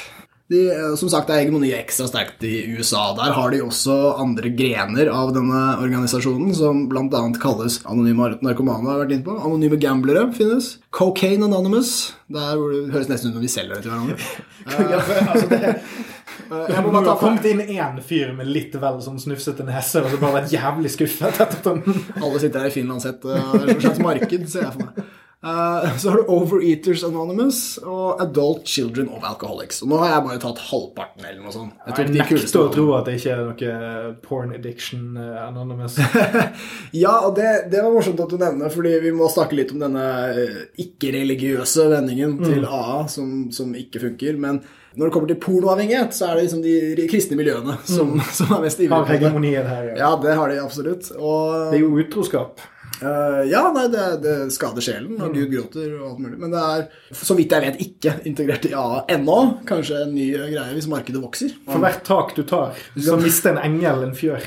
[0.49, 3.11] De, eh, som sagt er hegemoniet ekstra sterkt i USA.
[3.19, 7.21] Der har de også andre grener av denne organisasjonen, som bl.a.
[7.41, 8.89] kalles anonyme narkomane.
[8.89, 9.37] har vært inne på.
[9.37, 10.77] Anonyme gamblere finnes.
[10.89, 12.15] Cocaine Anonymous.
[12.33, 14.17] Der hvor det høres nesten ut som de selger det til hverandre.
[14.93, 15.03] ja,
[15.35, 15.75] altså det
[16.49, 20.09] jeg må bare ta kommet inn én fyr med litt vel sånn snufsete nese og
[20.09, 21.41] så bare vært jævlig skuffet.
[22.23, 23.21] Alle sitter her i Finland sett.
[23.21, 25.18] Det er et slags marked, ser jeg for meg.
[25.39, 29.81] Uh, så har du Overeaters Anonymous og Adult Children of Alcoholics.
[29.81, 31.23] Og nå har jeg bare tatt halvparten.
[31.23, 31.77] eller noe sånt.
[31.87, 35.95] Jeg, jeg nekter å tro at det ikke er noe porn addiction uh, anonymous.
[37.03, 39.79] ja, og det, det, var morsomt at du nevner, fordi vi må snakke litt om
[39.85, 42.43] denne uh, ikke-religiøse vendingen mm.
[42.49, 44.35] til AA som, som ikke funker.
[44.39, 44.61] men
[44.97, 48.23] når det kommer til pornoavhengighet, så er det liksom de kristne miljøene som, mm.
[48.39, 49.53] som er mest ivrige på det.
[49.69, 49.95] Her, ja.
[50.01, 51.11] ja, det har de absolutt.
[51.15, 52.63] Og, det er jo utroskap.
[52.99, 56.39] Uh, ja, nei, det, det, skader sjelen og Gud gråter og alt mulig.
[56.41, 56.85] Men det er,
[57.15, 59.37] så vidt jeg vet, ikke integrert i AA ennå.
[59.69, 61.53] Kanskje en ny greie hvis markedet vokser.
[61.69, 64.43] For hvert tak du tar, så mister en engel en fjør.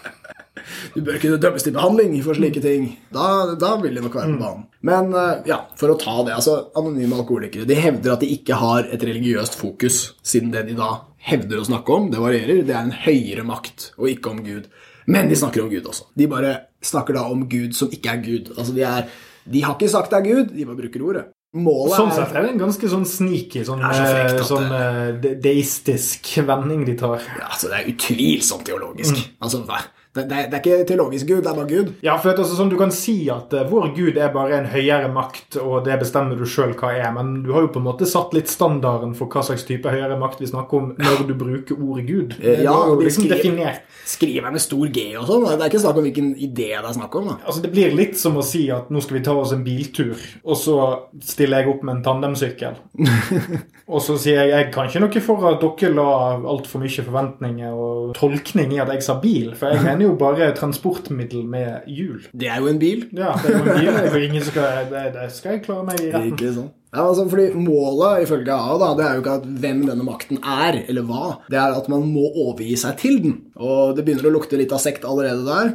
[0.96, 2.88] du bør kunne dømmes til behandling for slike ting.
[3.14, 4.66] Da, da vil de nok være på banen.
[4.90, 8.58] Men uh, ja, for å ta det, altså Anonyme alkoholikere de hevder at de ikke
[8.58, 12.74] har et religiøst fokus, siden det de da hevder å snakke om, det varierer, det
[12.74, 14.66] er en høyere makt, og ikke om Gud.
[15.10, 16.08] Men de snakker om Gud også.
[16.16, 16.54] De bare
[16.84, 18.54] snakker da om Gud som ikke er Gud.
[18.56, 19.10] Altså de, er,
[19.44, 21.26] de har ikke sagt det er Gud, de bare bruker ordet.
[21.50, 25.30] Målet sånn sett er det en ganske sånn sneaky, sånn, så frekt, eh, sånn uh,
[25.42, 27.24] deistisk vending de tar.
[27.40, 29.18] Ja, altså Det er utvilsomt teologisk.
[29.18, 29.40] Mm.
[29.42, 29.64] Altså?
[30.10, 31.90] Det, det, det, er ikke teologisk Gud, det er bare Gud.
[32.02, 35.06] Ja, for altså, sånn, Du kan si at uh, vår Gud er bare en høyere
[35.14, 38.08] makt, og det bestemmer du sjøl hva er, men du har jo på en måte
[38.10, 41.78] satt litt standarden for hva slags type høyere makt vi snakker om når du bruker
[41.78, 42.34] ordet Gud.
[42.42, 43.78] Ja, jo liksom skriver.
[44.10, 45.46] Skriver med stor G og sånn.
[45.46, 47.30] Det er ikke snakk om hvilken idé det er snakk om.
[47.30, 47.38] da.
[47.44, 50.16] Altså, Det blir litt som å si at nå skal vi ta oss en biltur,
[50.42, 50.80] og så
[51.22, 52.82] stiller jeg opp med en tandemsykkel.
[53.90, 56.08] og så sier jeg jeg kan ikke noe for at dere la
[56.54, 60.52] altfor mye forventninger og tolkning i at jeg sa bil, for jeg mener jo bare
[60.56, 62.26] transportmiddel med hjul.
[62.32, 63.08] Det er jo en bil.
[63.16, 64.02] Ja, det er jo en bil.
[64.10, 66.36] For ingen skal, det, det skal jeg klare meg i retten.
[66.36, 66.70] Ikke sånn.
[66.90, 70.40] Ja, altså, fordi Målet ifølge A da, det er jo ikke at hvem denne makten
[70.42, 71.26] er, eller hva.
[71.52, 73.36] Det er at man må overgi seg til den.
[73.62, 75.70] Og det begynner å lukte litt av sekt allerede der.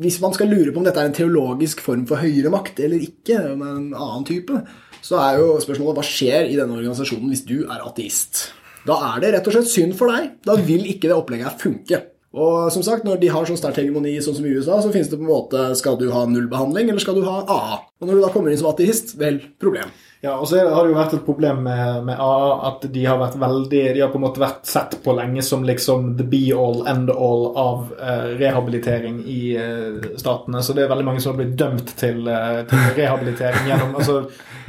[0.00, 3.02] Hvis man skal lure på om dette er en teologisk form for høyere makt eller
[3.02, 4.62] ikke, en annen type,
[5.04, 8.48] så er jo spørsmålet hva skjer i denne organisasjonen hvis du er ateist?
[8.88, 10.32] Da er det rett og slett synd for deg.
[10.46, 12.00] Da vil ikke det opplegget funke.
[12.30, 15.10] Og som sagt, når de har sånn sterk hegemoni sånn som i USA, så finnes
[15.10, 17.80] det på en måte Skal du ha nullbehandling, eller skal du ha AA?
[17.98, 19.90] Og når du da kommer inn som ateist, vel, problem.
[20.22, 23.16] Ja, og så har det jo vært et problem med, med, AA at de har
[23.22, 26.42] vært veldig De har på en måte vært sett på lenge som liksom the be
[26.52, 30.60] all, end all av eh, rehabilitering i eh, statene.
[30.60, 34.20] Så det er veldig mange som har blitt dømt til, eh, til rehabilitering gjennom altså,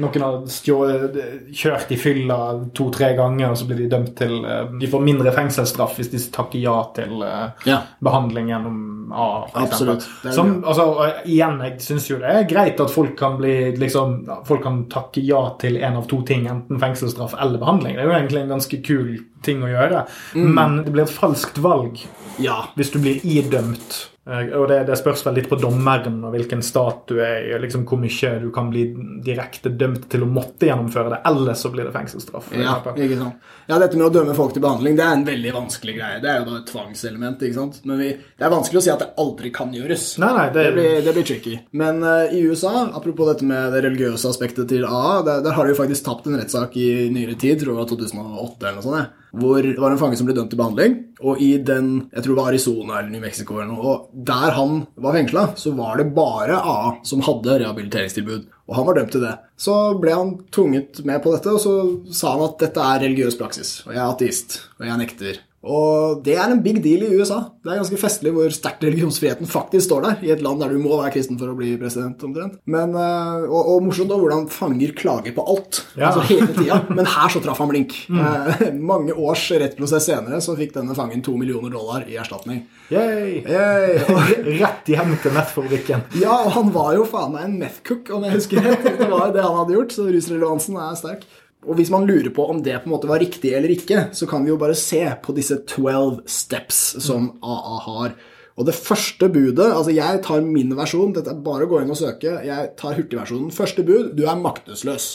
[0.01, 1.17] Noen har stjålet,
[1.53, 2.37] kjørt i fylla
[2.73, 6.23] to-tre ganger, og så blir de dømt til eh, De får mindre fengselsstraff hvis de
[6.31, 7.81] takker ja til eh, ja.
[7.99, 8.79] behandling gjennom
[9.11, 9.43] AA.
[9.65, 10.07] Absolutt.
[10.31, 10.87] Som, altså,
[11.27, 15.19] igjen, jeg syns jo det er greit at folk kan bli liksom Folk kan takke
[15.25, 17.97] ja til en av to ting, enten fengselsstraff eller behandling.
[17.97, 19.11] Det er jo egentlig en ganske kul
[19.45, 20.05] ting å gjøre.
[20.37, 20.49] Mm.
[20.57, 22.03] Men det blir et falskt valg
[22.41, 22.63] ja.
[22.77, 27.07] hvis du blir idømt og det, det, spørs vel litt på dommeren og hvilken stat
[27.09, 27.55] du er i.
[27.63, 28.83] Liksom hvor mye du kan bli
[29.25, 31.19] direkte dømt til å måtte gjennomføre det.
[31.25, 32.51] Ellers så blir det fengselsstraff.
[32.53, 33.47] Ja, ikke sant.
[33.65, 36.19] ja, dette med å dømme folk til behandling det er en veldig vanskelig greie.
[36.21, 37.41] Det er jo da et tvangselement.
[37.47, 37.79] ikke sant?
[37.89, 40.05] Men vi, det er vanskelig å si at det aldri kan gjøres.
[40.21, 40.67] Nei, nei, det...
[40.67, 41.55] Det, blir, det blir tricky.
[41.81, 45.65] Men uh, i USA, apropos dette med det religiøse aspektet til AA, der, der har
[45.65, 49.17] de jo faktisk tapt en rettssak i nyere tid, tror jeg 2008 eller noe sånt
[49.31, 50.97] hvor det var en fange som ble dømt til behandling.
[51.23, 54.57] Og i den, jeg tror det var Arizona eller New Mexico eller noe, og der
[54.57, 58.49] han var fengsla, så var det bare AA som hadde rehabiliteringstilbud.
[58.71, 59.35] Og han var dømt til det.
[59.59, 61.77] Så ble han tvunget med på dette, og så
[62.15, 63.79] sa han at dette er religiøs praksis.
[63.87, 65.41] Og jeg er ateist, og jeg nekter.
[65.61, 67.43] Og det er en big deal i USA.
[67.61, 70.79] Det er ganske festlig hvor sterkt religionsfriheten faktisk står der, i et land der du
[70.81, 72.57] må være kristen for å bli president, omtrent.
[72.65, 75.83] Men, eh, og, og morsomt da hvordan fanger klager på alt.
[75.93, 76.09] Ja.
[76.09, 76.79] Altså hele tida.
[76.97, 77.93] Men her så traff han blink.
[78.09, 78.23] Mm.
[78.25, 82.63] Eh, mange års rettsprosess senere så fikk denne fangen to millioner dollar i erstatning.
[82.89, 83.43] Yay.
[83.45, 84.01] Yay.
[84.63, 86.07] Rett hjem til meth-fabrikken.
[86.17, 88.89] Ja, og han var jo faen meg en meth-cook, om jeg husker rett.
[88.97, 91.29] Det var det han hadde gjort, så rusrelevansen er sterk.
[91.69, 94.25] Og hvis man lurer på om det på en måte var riktig eller ikke, så
[94.29, 98.15] kan vi jo bare se på disse 12 steps som AA har.
[98.59, 101.13] Og det første budet Altså, jeg tar min versjon.
[101.15, 102.39] Dette er bare å gå inn og søke.
[102.45, 103.53] Jeg tar hurtigversjonen.
[103.53, 105.11] Første bud du er maktesløs.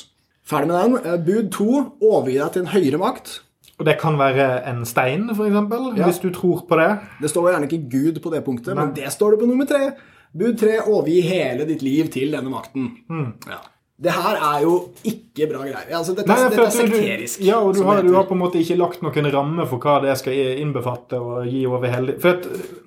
[0.47, 0.97] Ferdig med den.
[1.03, 1.69] Eh, bud to
[2.01, 3.41] overgi deg til en høyere makt.
[3.77, 5.57] Og det kan være en stein, f.eks.,
[5.99, 6.07] ja.
[6.07, 6.93] hvis du tror på det.
[7.21, 8.87] Det står gjerne ikke Gud på det punktet, Nei.
[8.87, 9.91] men det står det på nummer tre.
[10.37, 12.89] Bud tre overgi hele ditt liv til denne makten.
[13.13, 13.35] Mm.
[13.51, 13.61] Ja.
[13.97, 14.73] Det her er jo
[15.09, 15.93] ikke bra greier.
[15.97, 17.39] Altså, dette, Nei, dette er sekterisk.
[17.41, 19.81] Du, ja, og du har, du har, på en måte ikke lagt noen ramme for
[19.81, 22.45] hva det skal innbefatte og gi over hele For at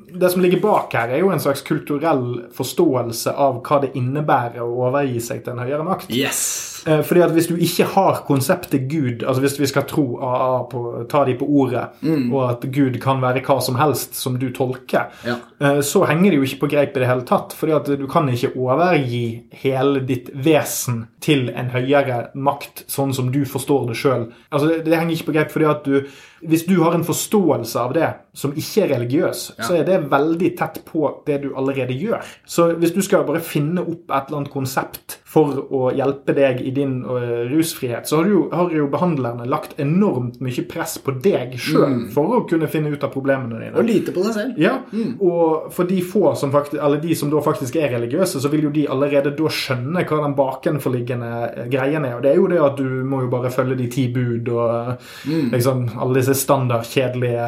[0.09, 4.61] det som ligger bak her, er jo en slags kulturell forståelse av hva det innebærer
[4.61, 6.13] å overgi seg til en høyere makt.
[6.13, 6.78] Yes.
[6.89, 10.63] Eh, fordi at Hvis du ikke har konseptet Gud, altså hvis vi skal tro AA
[10.71, 12.33] på, ta de på ordet, mm.
[12.33, 15.37] og at Gud kan være hva som helst som du tolker, ja.
[15.59, 17.53] Eh, så henger det jo ikke på greip i det hele tatt.
[17.53, 23.31] fordi at du kan ikke overgi hele ditt vesen til en høyere makt, sånn som
[23.31, 24.29] du forstår det sjøl.
[24.51, 26.07] Altså, det, det henger ikke på greip fordi at du
[26.41, 28.09] hvis du har en forståelse av det
[28.39, 29.65] som ikke er religiøs, ja.
[29.65, 32.23] så er det veldig tett på det du allerede gjør.
[32.47, 36.61] Så hvis du skal bare finne opp et eller annet konsept for å hjelpe deg
[36.65, 41.13] i din uh, rusfrihet, så har jo, har jo, behandlerne lagt enormt mye press på
[41.21, 42.05] deg sjøl mm.
[42.15, 43.75] for å kunne finne ut av problemene dine.
[43.77, 44.61] Og lite på deg selv.
[44.61, 45.17] Ja, mm.
[45.19, 48.69] og for de få som faktisk, eller de som da faktisk er religiøse, så vil
[48.69, 52.17] jo de allerede da skjønne hva den bakenforliggende greien er.
[52.17, 55.05] Og det er jo det at du må jo bare følge de ti bud og
[55.29, 55.51] mm.
[55.53, 57.45] liksom alle disse standardkjedelige,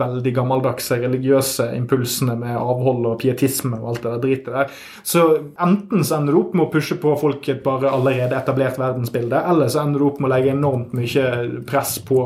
[0.00, 4.76] veldig gammeldagse religiøse impulsene med avhold og pietisme og alt det der dritet der.
[5.02, 5.24] Så
[5.60, 9.42] enten så ender du opp med å pushe på folk et bare allerede etablert verdensbilde,
[9.50, 11.26] eller så ender du opp med å legge enormt mye
[11.68, 12.20] press på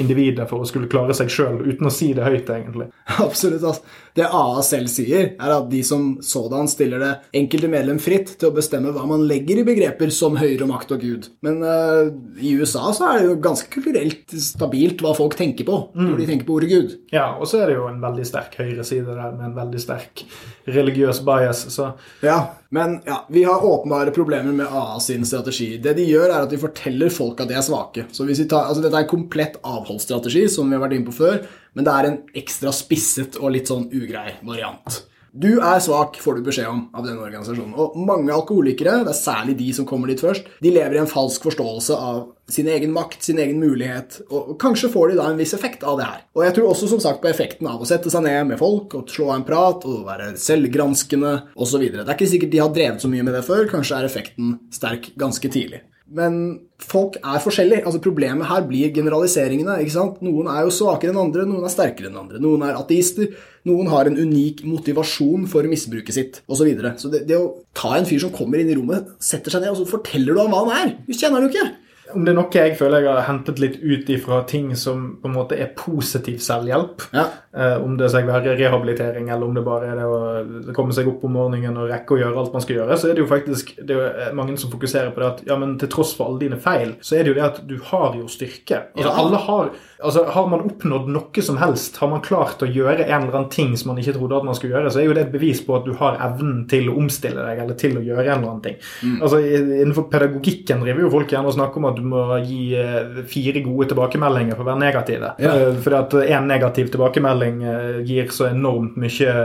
[0.00, 2.90] individet for å skulle klare seg sjøl, uten å si det høyt, egentlig.
[3.26, 3.64] Absolutt.
[3.64, 3.84] altså.
[4.16, 8.50] Det AA selv sier, er at de som sådan stiller det enkelte medlem fritt til
[8.50, 11.28] å bestemme hva man legger i begreper som høyere makt og Gud.
[11.46, 15.82] Men uh, i USA så er det jo ganske kulturelt stabilt hva folk tenker på
[15.94, 16.30] når de mm.
[16.32, 16.96] tenker på ordet Gud.
[17.14, 20.24] Ja, og så er det jo en veldig sterk høyreside der med en veldig sterk
[20.70, 21.66] religiøs bias.
[21.74, 21.92] Så.
[22.24, 22.40] Ja,
[22.72, 25.72] men ja, vi har åpenbare problemer med AA sin strategi.
[25.82, 28.04] Det de gjør, er at de forteller folk at de er svake.
[28.14, 31.40] Så tar, altså Dette er en komplett avholdsstrategi, som vi har vært inne på før,
[31.74, 35.00] men det er en ekstra spisset og litt sånn ugrei variant.
[35.32, 37.74] Du er svak, får du beskjed om av denne organisasjonen.
[37.78, 41.10] Og mange alkoholikere, det er særlig de som kommer dit først, de lever i en
[41.10, 45.38] falsk forståelse av sin egen makt, sin egen mulighet, og kanskje får de da en
[45.38, 46.24] viss effekt av det her.
[46.34, 48.96] Og jeg tror også som sagt på effekten av å sette seg ned med folk
[48.98, 51.86] og slå av en prat og være selvgranskende osv.
[51.92, 54.56] Det er ikke sikkert de har drevet så mye med det før, kanskje er effekten
[54.74, 55.84] sterk ganske tidlig.
[56.10, 56.36] Men
[56.82, 57.84] folk er forskjellige.
[57.86, 59.78] altså Problemet her blir generaliseringene.
[59.82, 60.22] ikke sant?
[60.26, 62.40] Noen er jo svakere enn andre, noen er sterkere enn andre.
[62.42, 63.30] Noen er ateister,
[63.68, 66.60] noen har en unik motivasjon for misbruket sitt osv.
[66.60, 66.94] Så, videre.
[66.98, 69.74] så det, det å ta en fyr som kommer inn i rommet, setter seg ned,
[69.74, 71.70] og så forteller du ham hva han er Du kjenner han jo ikke
[72.14, 75.30] om det er noe jeg føler jeg har hentet litt ut ifra ting som på
[75.30, 77.26] en måte er positiv selvhjelp, ja.
[77.56, 81.10] eh, om det skal være rehabilitering eller om det bare er det å komme seg
[81.10, 83.30] opp om morgenen og rekke å gjøre alt man skal gjøre, så er det jo
[83.30, 86.44] faktisk det er mange som fokuserer på det at ja, men til tross for alle
[86.44, 88.84] dine feil, så er det jo det at du har jo styrke.
[88.94, 89.16] Altså, ja.
[89.22, 93.26] alle har, altså, har man oppnådd noe som helst, har man klart å gjøre en
[93.26, 95.26] eller annen ting som man ikke trodde at man skulle gjøre, så er jo det
[95.26, 98.26] et bevis på at du har evnen til å omstille deg eller til å gjøre
[98.26, 98.78] en eller annen ting.
[99.04, 99.16] Mm.
[99.20, 103.20] Altså, Innenfor pedagogikken driver jo folk gjerne og snakker om at du må gi eh,
[103.30, 105.32] fire gode tilbakemeldinger for å være negative.
[105.42, 105.54] Ja.
[105.54, 109.36] Eh, fordi at én negativ tilbakemelding eh, gir så enormt mye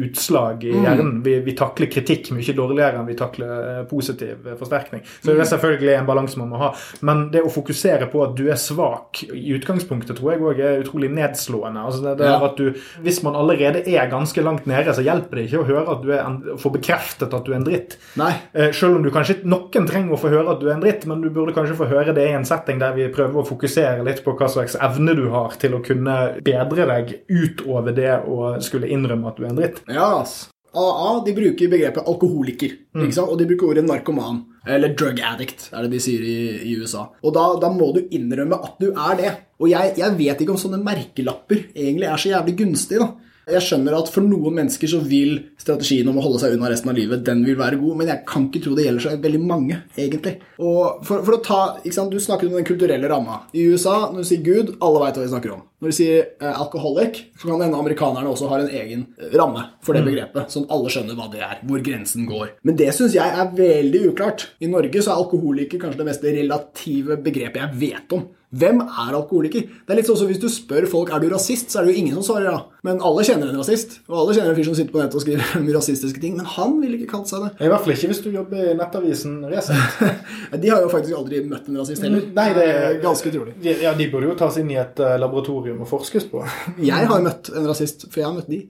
[0.00, 0.84] utslag i mm.
[0.86, 1.12] hjernen.
[1.26, 5.02] Vi, vi, takler kritikk mye dårligere enn vi takler positiv forsterkning.
[5.20, 5.50] Så det er mm.
[5.54, 6.72] selvfølgelig en balanse man må ha.
[7.06, 10.82] Men det å fokusere på at du er svak i utgangspunktet, tror jeg òg er
[10.84, 11.84] utrolig nedslående.
[11.88, 12.36] Altså det, det ja.
[12.46, 15.86] at du, hvis man allerede er ganske langt nede, så hjelper det ikke å høre
[15.94, 17.96] at du er en, få bekreftet at du er en dritt.
[18.20, 18.32] Nei.
[18.76, 21.24] Selv om du kanskje noen trenger å få høre at du er en dritt, men
[21.24, 24.22] du burde kanskje få høre det i en setting der vi prøver å fokusere litt
[24.26, 28.90] på hva slags evne du har til å kunne bedre deg utover det å skulle
[28.90, 29.84] innrømme at du er en dritt.
[29.90, 30.48] Ja, ass.
[30.70, 33.10] AA de bruker begrepet alkoholiker, mm.
[33.24, 34.44] og de bruker ordet narkoman.
[34.68, 36.36] Eller drug addict, er det de sier i,
[36.68, 37.06] i USA.
[37.24, 39.32] Og da, da, må du innrømme at du er det.
[39.60, 43.00] Og jeg, jeg vet ikke om sånne merkelapper egentlig er så jævlig gunstig.
[43.00, 43.08] da.
[43.54, 46.92] Jeg skjønner at for noen mennesker så vil strategien om å holde seg unna resten
[46.92, 49.42] av livet, den vil være god, men jeg kan ikke tro det gjelder så veldig
[49.42, 50.36] mange, egentlig.
[50.60, 53.44] Og for, for å ta, ikke sant, Du snakket om den kulturelle ramma.
[53.54, 55.62] I USA, når du sier Gud, alle veit hva vi snakker om.
[55.80, 59.62] Når du sier eh, alkoholic, så kan hende amerikanerne også har en egen eh, ramme
[59.84, 60.10] for det mm.
[60.10, 62.50] begrepet, sånn alle skjønner hva det er, hvor grensen går.
[62.68, 64.50] Men det syns jeg er veldig uklart.
[64.60, 68.26] I Norge så er alkoholiker kanskje det mest relative begrepet jeg vet om.
[68.50, 69.62] Hvem er alkoholiker?
[69.62, 71.94] Det er litt sånn som Hvis du spør folk er du rasist, så er det
[71.94, 72.56] jo ingen som svarer ja.
[72.82, 73.98] Men alle kjenner en rasist.
[74.08, 76.34] Og alle kjenner en fyr som sitter på nettet og skriver mye rasistiske ting.
[76.38, 77.50] Men han ville ikke kalt seg det.
[77.62, 80.00] I hvert fall ikke hvis du jobber i nettavisen Resett.
[80.64, 82.24] de har jo faktisk aldri møtt en rasist heller.
[82.40, 83.54] Nei, det er ganske utrolig.
[83.66, 86.42] Ja, de burde jo tas inn i et uh, laboratorium og forskes på.
[86.90, 88.64] jeg har møtt en rasist, for jeg har møtt de.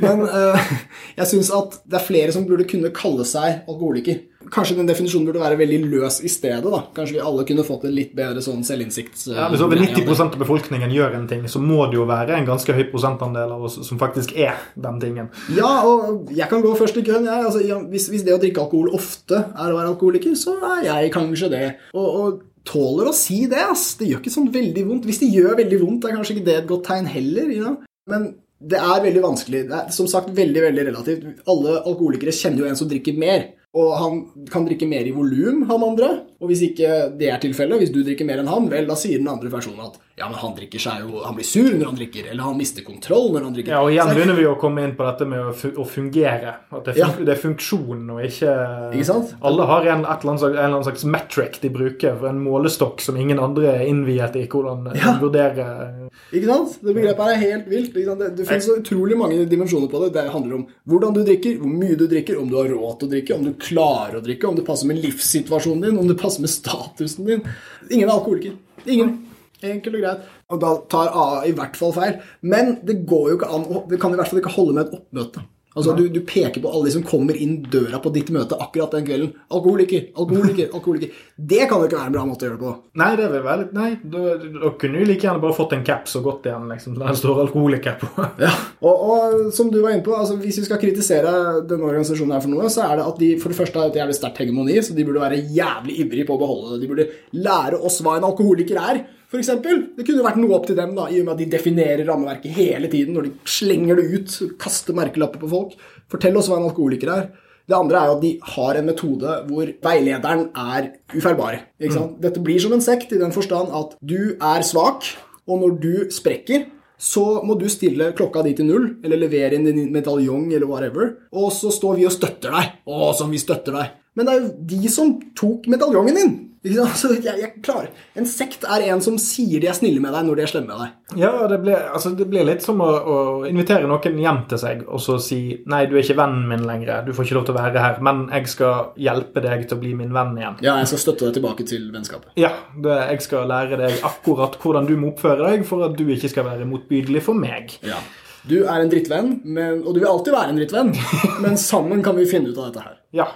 [0.00, 0.72] Men uh,
[1.18, 4.24] jeg syns at det er flere som burde kunne kalle seg alkoholiker.
[4.52, 6.64] Kanskje den definisjonen burde være veldig løs i stedet.
[6.64, 6.82] da.
[6.96, 9.18] Kanskje vi alle kunne fått en litt bedre sånn selvinnsikt.
[9.32, 12.48] Ja, Hvis over 90% av befolkningen gjør en ting, så må det jo være en
[12.48, 15.30] ganske høy prosentandel av oss som faktisk er den tingen.
[15.56, 17.26] Ja, og jeg kan gå først i køen.
[17.26, 17.46] Jeg.
[17.46, 21.14] Altså, hvis, hvis, det å drikke alkohol ofte er å være alkoholiker, så er jeg
[21.16, 21.66] kanskje det.
[21.94, 23.62] Og, og tåler å si det.
[23.72, 23.94] ass.
[24.00, 25.06] Det gjør ikke sånn veldig vondt.
[25.08, 27.54] Hvis det gjør veldig vondt, er kanskje ikke det et godt tegn heller.
[27.54, 27.76] Ja.
[28.10, 29.66] Men det er veldig vanskelig.
[29.68, 31.28] Det er som sagt veldig veldig relativt.
[31.50, 33.50] Alle alkoholikere kjenner jo en som drikker mer.
[33.76, 34.20] Og han
[34.52, 36.10] kan drikke mer i volum, han andre.
[36.40, 39.18] Og hvis ikke det er tilfellet, hvis du drikker mer enn han, vel, da sier
[39.22, 41.96] den andre personen at ja, men han drikker seg jo Han blir sur når han
[41.98, 43.72] drikker, eller han mister kontroll når han drikker.
[43.74, 45.42] Ja, og igjen begynner vi å komme inn på dette med
[45.76, 46.54] å, fungere.
[46.72, 48.54] At det er, fun det er funksjonen og ikke
[48.96, 49.34] Ikke sant?
[49.44, 53.18] Alle har en, eller annet, slags- en annen slags metric de bruker en målestokk som
[53.20, 55.12] ingen andre er innviet i hvordan Ja.
[55.18, 56.08] de vurderer.
[56.32, 56.78] Ikke sant?
[56.80, 57.92] Det begrepet er helt vilt.
[57.96, 60.12] Det, det finnes så utrolig mange dimensjoner på det.
[60.16, 63.08] Det handler om hvordan du drikker, hvor mye du drikker, om du har råd til
[63.08, 66.16] å drikke, om du klarer å drikke, om det passer med livssituasjonen din, om det
[66.16, 67.44] passer med statusen din.
[67.90, 68.56] Ingen er alkoholiker.
[68.86, 69.16] Ingen.
[69.64, 70.24] Enkelt og greit.
[70.52, 72.18] Og da tar AA i hvert fall feil.
[72.44, 74.98] Men det går jo ikke an Det kan i hvert fall ikke holde med et
[74.98, 75.44] oppmøte.
[75.76, 78.94] Altså, du, du peker på alle de som kommer inn døra på ditt møte akkurat
[78.96, 79.32] den kvelden.
[79.52, 81.18] Alkoholiker, alkoholiker, alkoholiker.
[81.36, 82.72] Det kan jo ikke være en bra måte å gjøre det på.
[83.02, 84.18] Nei, det vil litt Nei, du,
[84.56, 87.20] du kunne jo like gjerne bare fått en caps og gått igjen, liksom, der det
[87.20, 88.12] står alkoholiker på.
[88.46, 88.50] Ja,
[88.84, 91.30] og, og som du var inne på, altså hvis vi skal kritisere
[91.68, 93.98] denne organisasjonen her for noe, så er det at de for det første har et
[94.00, 96.80] jævlig sterkt hegemoni, så de burde være jævlig ivrige på å beholde det.
[96.84, 99.82] De burde lære oss hva en alkoholiker er, for eksempel.
[99.96, 102.54] Det kunne vært noe opp til dem, da, i og med at de definerer rammeverket
[102.56, 105.74] hele tiden når de slenger det ut, kaster merkelapper på folk.
[106.12, 107.28] Fortell oss hva en alkoholiker er.
[107.66, 111.58] Det andre er jo at de har en metode hvor veilederen er ufeilbar.
[111.82, 112.14] Mm.
[112.22, 115.08] Dette blir som en sekt i den forstand at du er svak,
[115.46, 119.66] og når du sprekker, så må du stille klokka di til null, eller levere inn
[119.66, 122.78] din medaljong, eller whatever, og så står vi og støtter deg.
[122.86, 123.92] Å, som vi støtter deg.
[124.16, 126.36] Men det er jo de som tok medaljongen din.
[126.66, 127.92] Altså, jeg, jeg klarer.
[128.18, 130.72] En sekt er en som sier de er snille med deg når de er slemme
[130.72, 131.20] med deg.
[131.20, 134.82] Ja, det blir, altså, det blir litt som å, å invitere noen hjem til seg
[134.86, 135.38] og så si
[135.70, 138.02] Nei, du er ikke vennen min lenger, du får ikke lov til å være her,
[138.08, 140.60] men jeg skal hjelpe deg til å bli min venn igjen.
[140.66, 142.34] Ja, jeg skal støtte deg tilbake til vennskapet.
[142.40, 142.52] Ja,
[142.82, 146.32] det, jeg skal lære deg akkurat hvordan du må oppføre deg for at du ikke
[146.32, 147.78] skal være motbydelig for meg.
[147.86, 148.02] Ja.
[148.46, 150.92] Du er en drittvenn, men, og du vil alltid være en drittvenn,
[151.44, 152.98] men sammen kan vi finne ut av dette her.
[153.16, 153.28] Ja.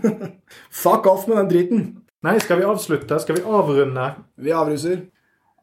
[0.82, 1.84] Fuck off med den driten.
[2.24, 3.20] Nei, skal vi avslutte?
[3.22, 4.08] Skal vi avrunde?
[4.40, 5.04] Vi avruser.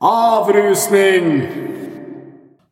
[0.03, 1.82] Avrusning!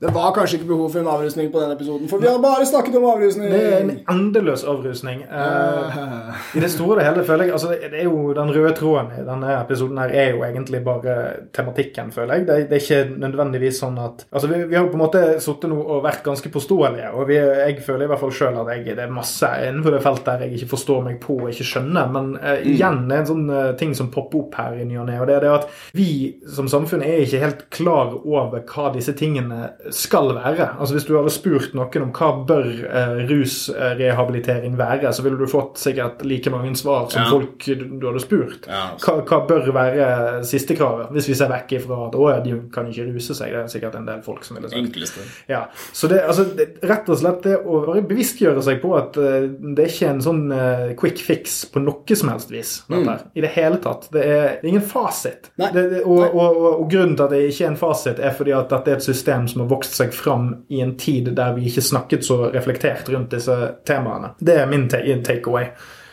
[0.01, 2.65] Det var kanskje ikke behov for en avrusning på denne episoden, for vi har bare
[2.65, 3.51] snakket om avrusning.
[3.53, 5.19] Det er en endeløs avrusning.
[5.29, 9.11] Uh, I det store og hele føler jeg altså det er jo Den røde tråden
[9.19, 11.17] i denne episoden her er jo egentlig bare
[11.53, 12.47] tematikken, føler jeg.
[12.47, 15.69] Det, det er ikke nødvendigvis sånn at Altså, vi, vi har på en måte sittet
[15.69, 18.95] nå og vært ganske påståelige, og vi, jeg føler i hvert fall sjøl at jeg,
[18.97, 22.09] det er masse innenfor det feltet der jeg ikke forstår meg på og ikke skjønner.
[22.17, 24.97] Men uh, igjen, det er en sånn uh, ting som popper opp her i ny
[24.97, 26.09] og ne, og det er det at vi
[26.49, 30.69] som samfunn er ikke helt klar over hva disse tingene skal være.
[30.79, 35.47] Altså Hvis du hadde spurt noen om hva bør eh, rusrehabilitering være, så ville du
[35.49, 37.29] fått sikkert like mange svar som Ja.
[37.29, 38.67] folk du, du hadde spurt.
[38.67, 38.83] Ja.
[39.01, 42.87] Hva, hva bør være siste kravet, hvis vi ser vekk ifra at å, de kan
[42.87, 43.51] ikke ruse seg.
[43.51, 44.79] Det er sikkert en del folk som ville sagt.
[44.81, 45.25] Enkleste.
[45.49, 49.17] Ja, så det, altså, det, Rett og slett det å bare bevisstgjøre seg på at
[49.19, 52.71] uh, det er ikke en sånn uh, quick fix på noe som helst vis.
[52.91, 53.09] Mm.
[53.33, 54.07] I det hele tatt.
[54.13, 55.51] Det er, det er ingen fasit.
[55.57, 58.35] Det, det, og, og, og, og grunnen til at det ikke er en fasit, er
[58.35, 61.53] fordi at dette er et system som har vokst seg fram i en tid der
[61.55, 63.55] vi ikke snakket så reflektert rundt disse
[63.85, 64.33] temaene.
[64.39, 65.63] Det er min ta- takeaway.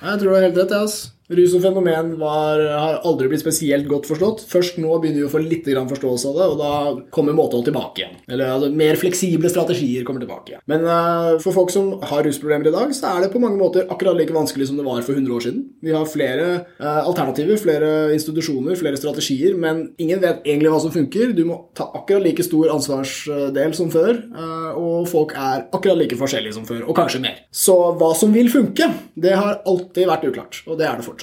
[0.02, 1.12] Jeg tror du har helt rett, jeg, ass.
[1.28, 4.46] Rus som fenomen var, har aldri blitt spesielt godt forstått.
[4.48, 6.70] Først nå begynner vi å få litt forståelse av det, og da
[7.12, 8.14] kommer måtehold tilbake igjen.
[8.32, 10.62] Eller altså, mer fleksible strategier kommer tilbake igjen.
[10.72, 13.84] Men uh, for folk som har rusproblemer i dag, så er det på mange måter
[13.92, 15.66] akkurat like vanskelig som det var for 100 år siden.
[15.84, 16.46] Vi har flere
[16.80, 21.36] uh, alternativer, flere institusjoner, flere strategier, men ingen vet egentlig hva som funker.
[21.36, 26.16] Du må ta akkurat like stor ansvarsdel som før, uh, og folk er akkurat like
[26.16, 27.44] forskjellige som før, og kanskje mer.
[27.52, 31.17] Så hva som vil funke, det har alltid vært uklart, og det er det fortsatt.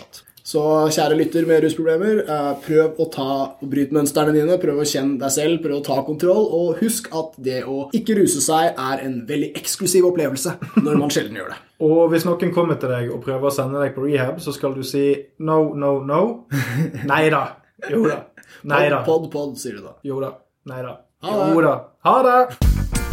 [0.46, 0.62] Så
[0.94, 5.18] kjære lytter med rusproblemer, eh, prøv å ta og bryte mønstrene dine, prøv å kjenne
[5.18, 9.02] deg selv, prøv å ta kontroll, og husk at det å ikke ruse seg er
[9.08, 11.58] en veldig eksklusiv opplevelse når man sjelden gjør det.
[11.86, 14.78] Og hvis noen kommer til deg og prøver å sende deg på rehab, så skal
[14.78, 16.22] du si no, no, no.
[17.10, 17.42] Nei da.
[17.90, 18.22] Jo da.
[18.70, 19.02] Nei da.
[19.04, 19.98] Pod, pod, sier du da.
[20.08, 20.32] Jo da.
[20.72, 20.96] Nei da.
[21.26, 21.76] Jo da.
[22.06, 23.05] Ha det!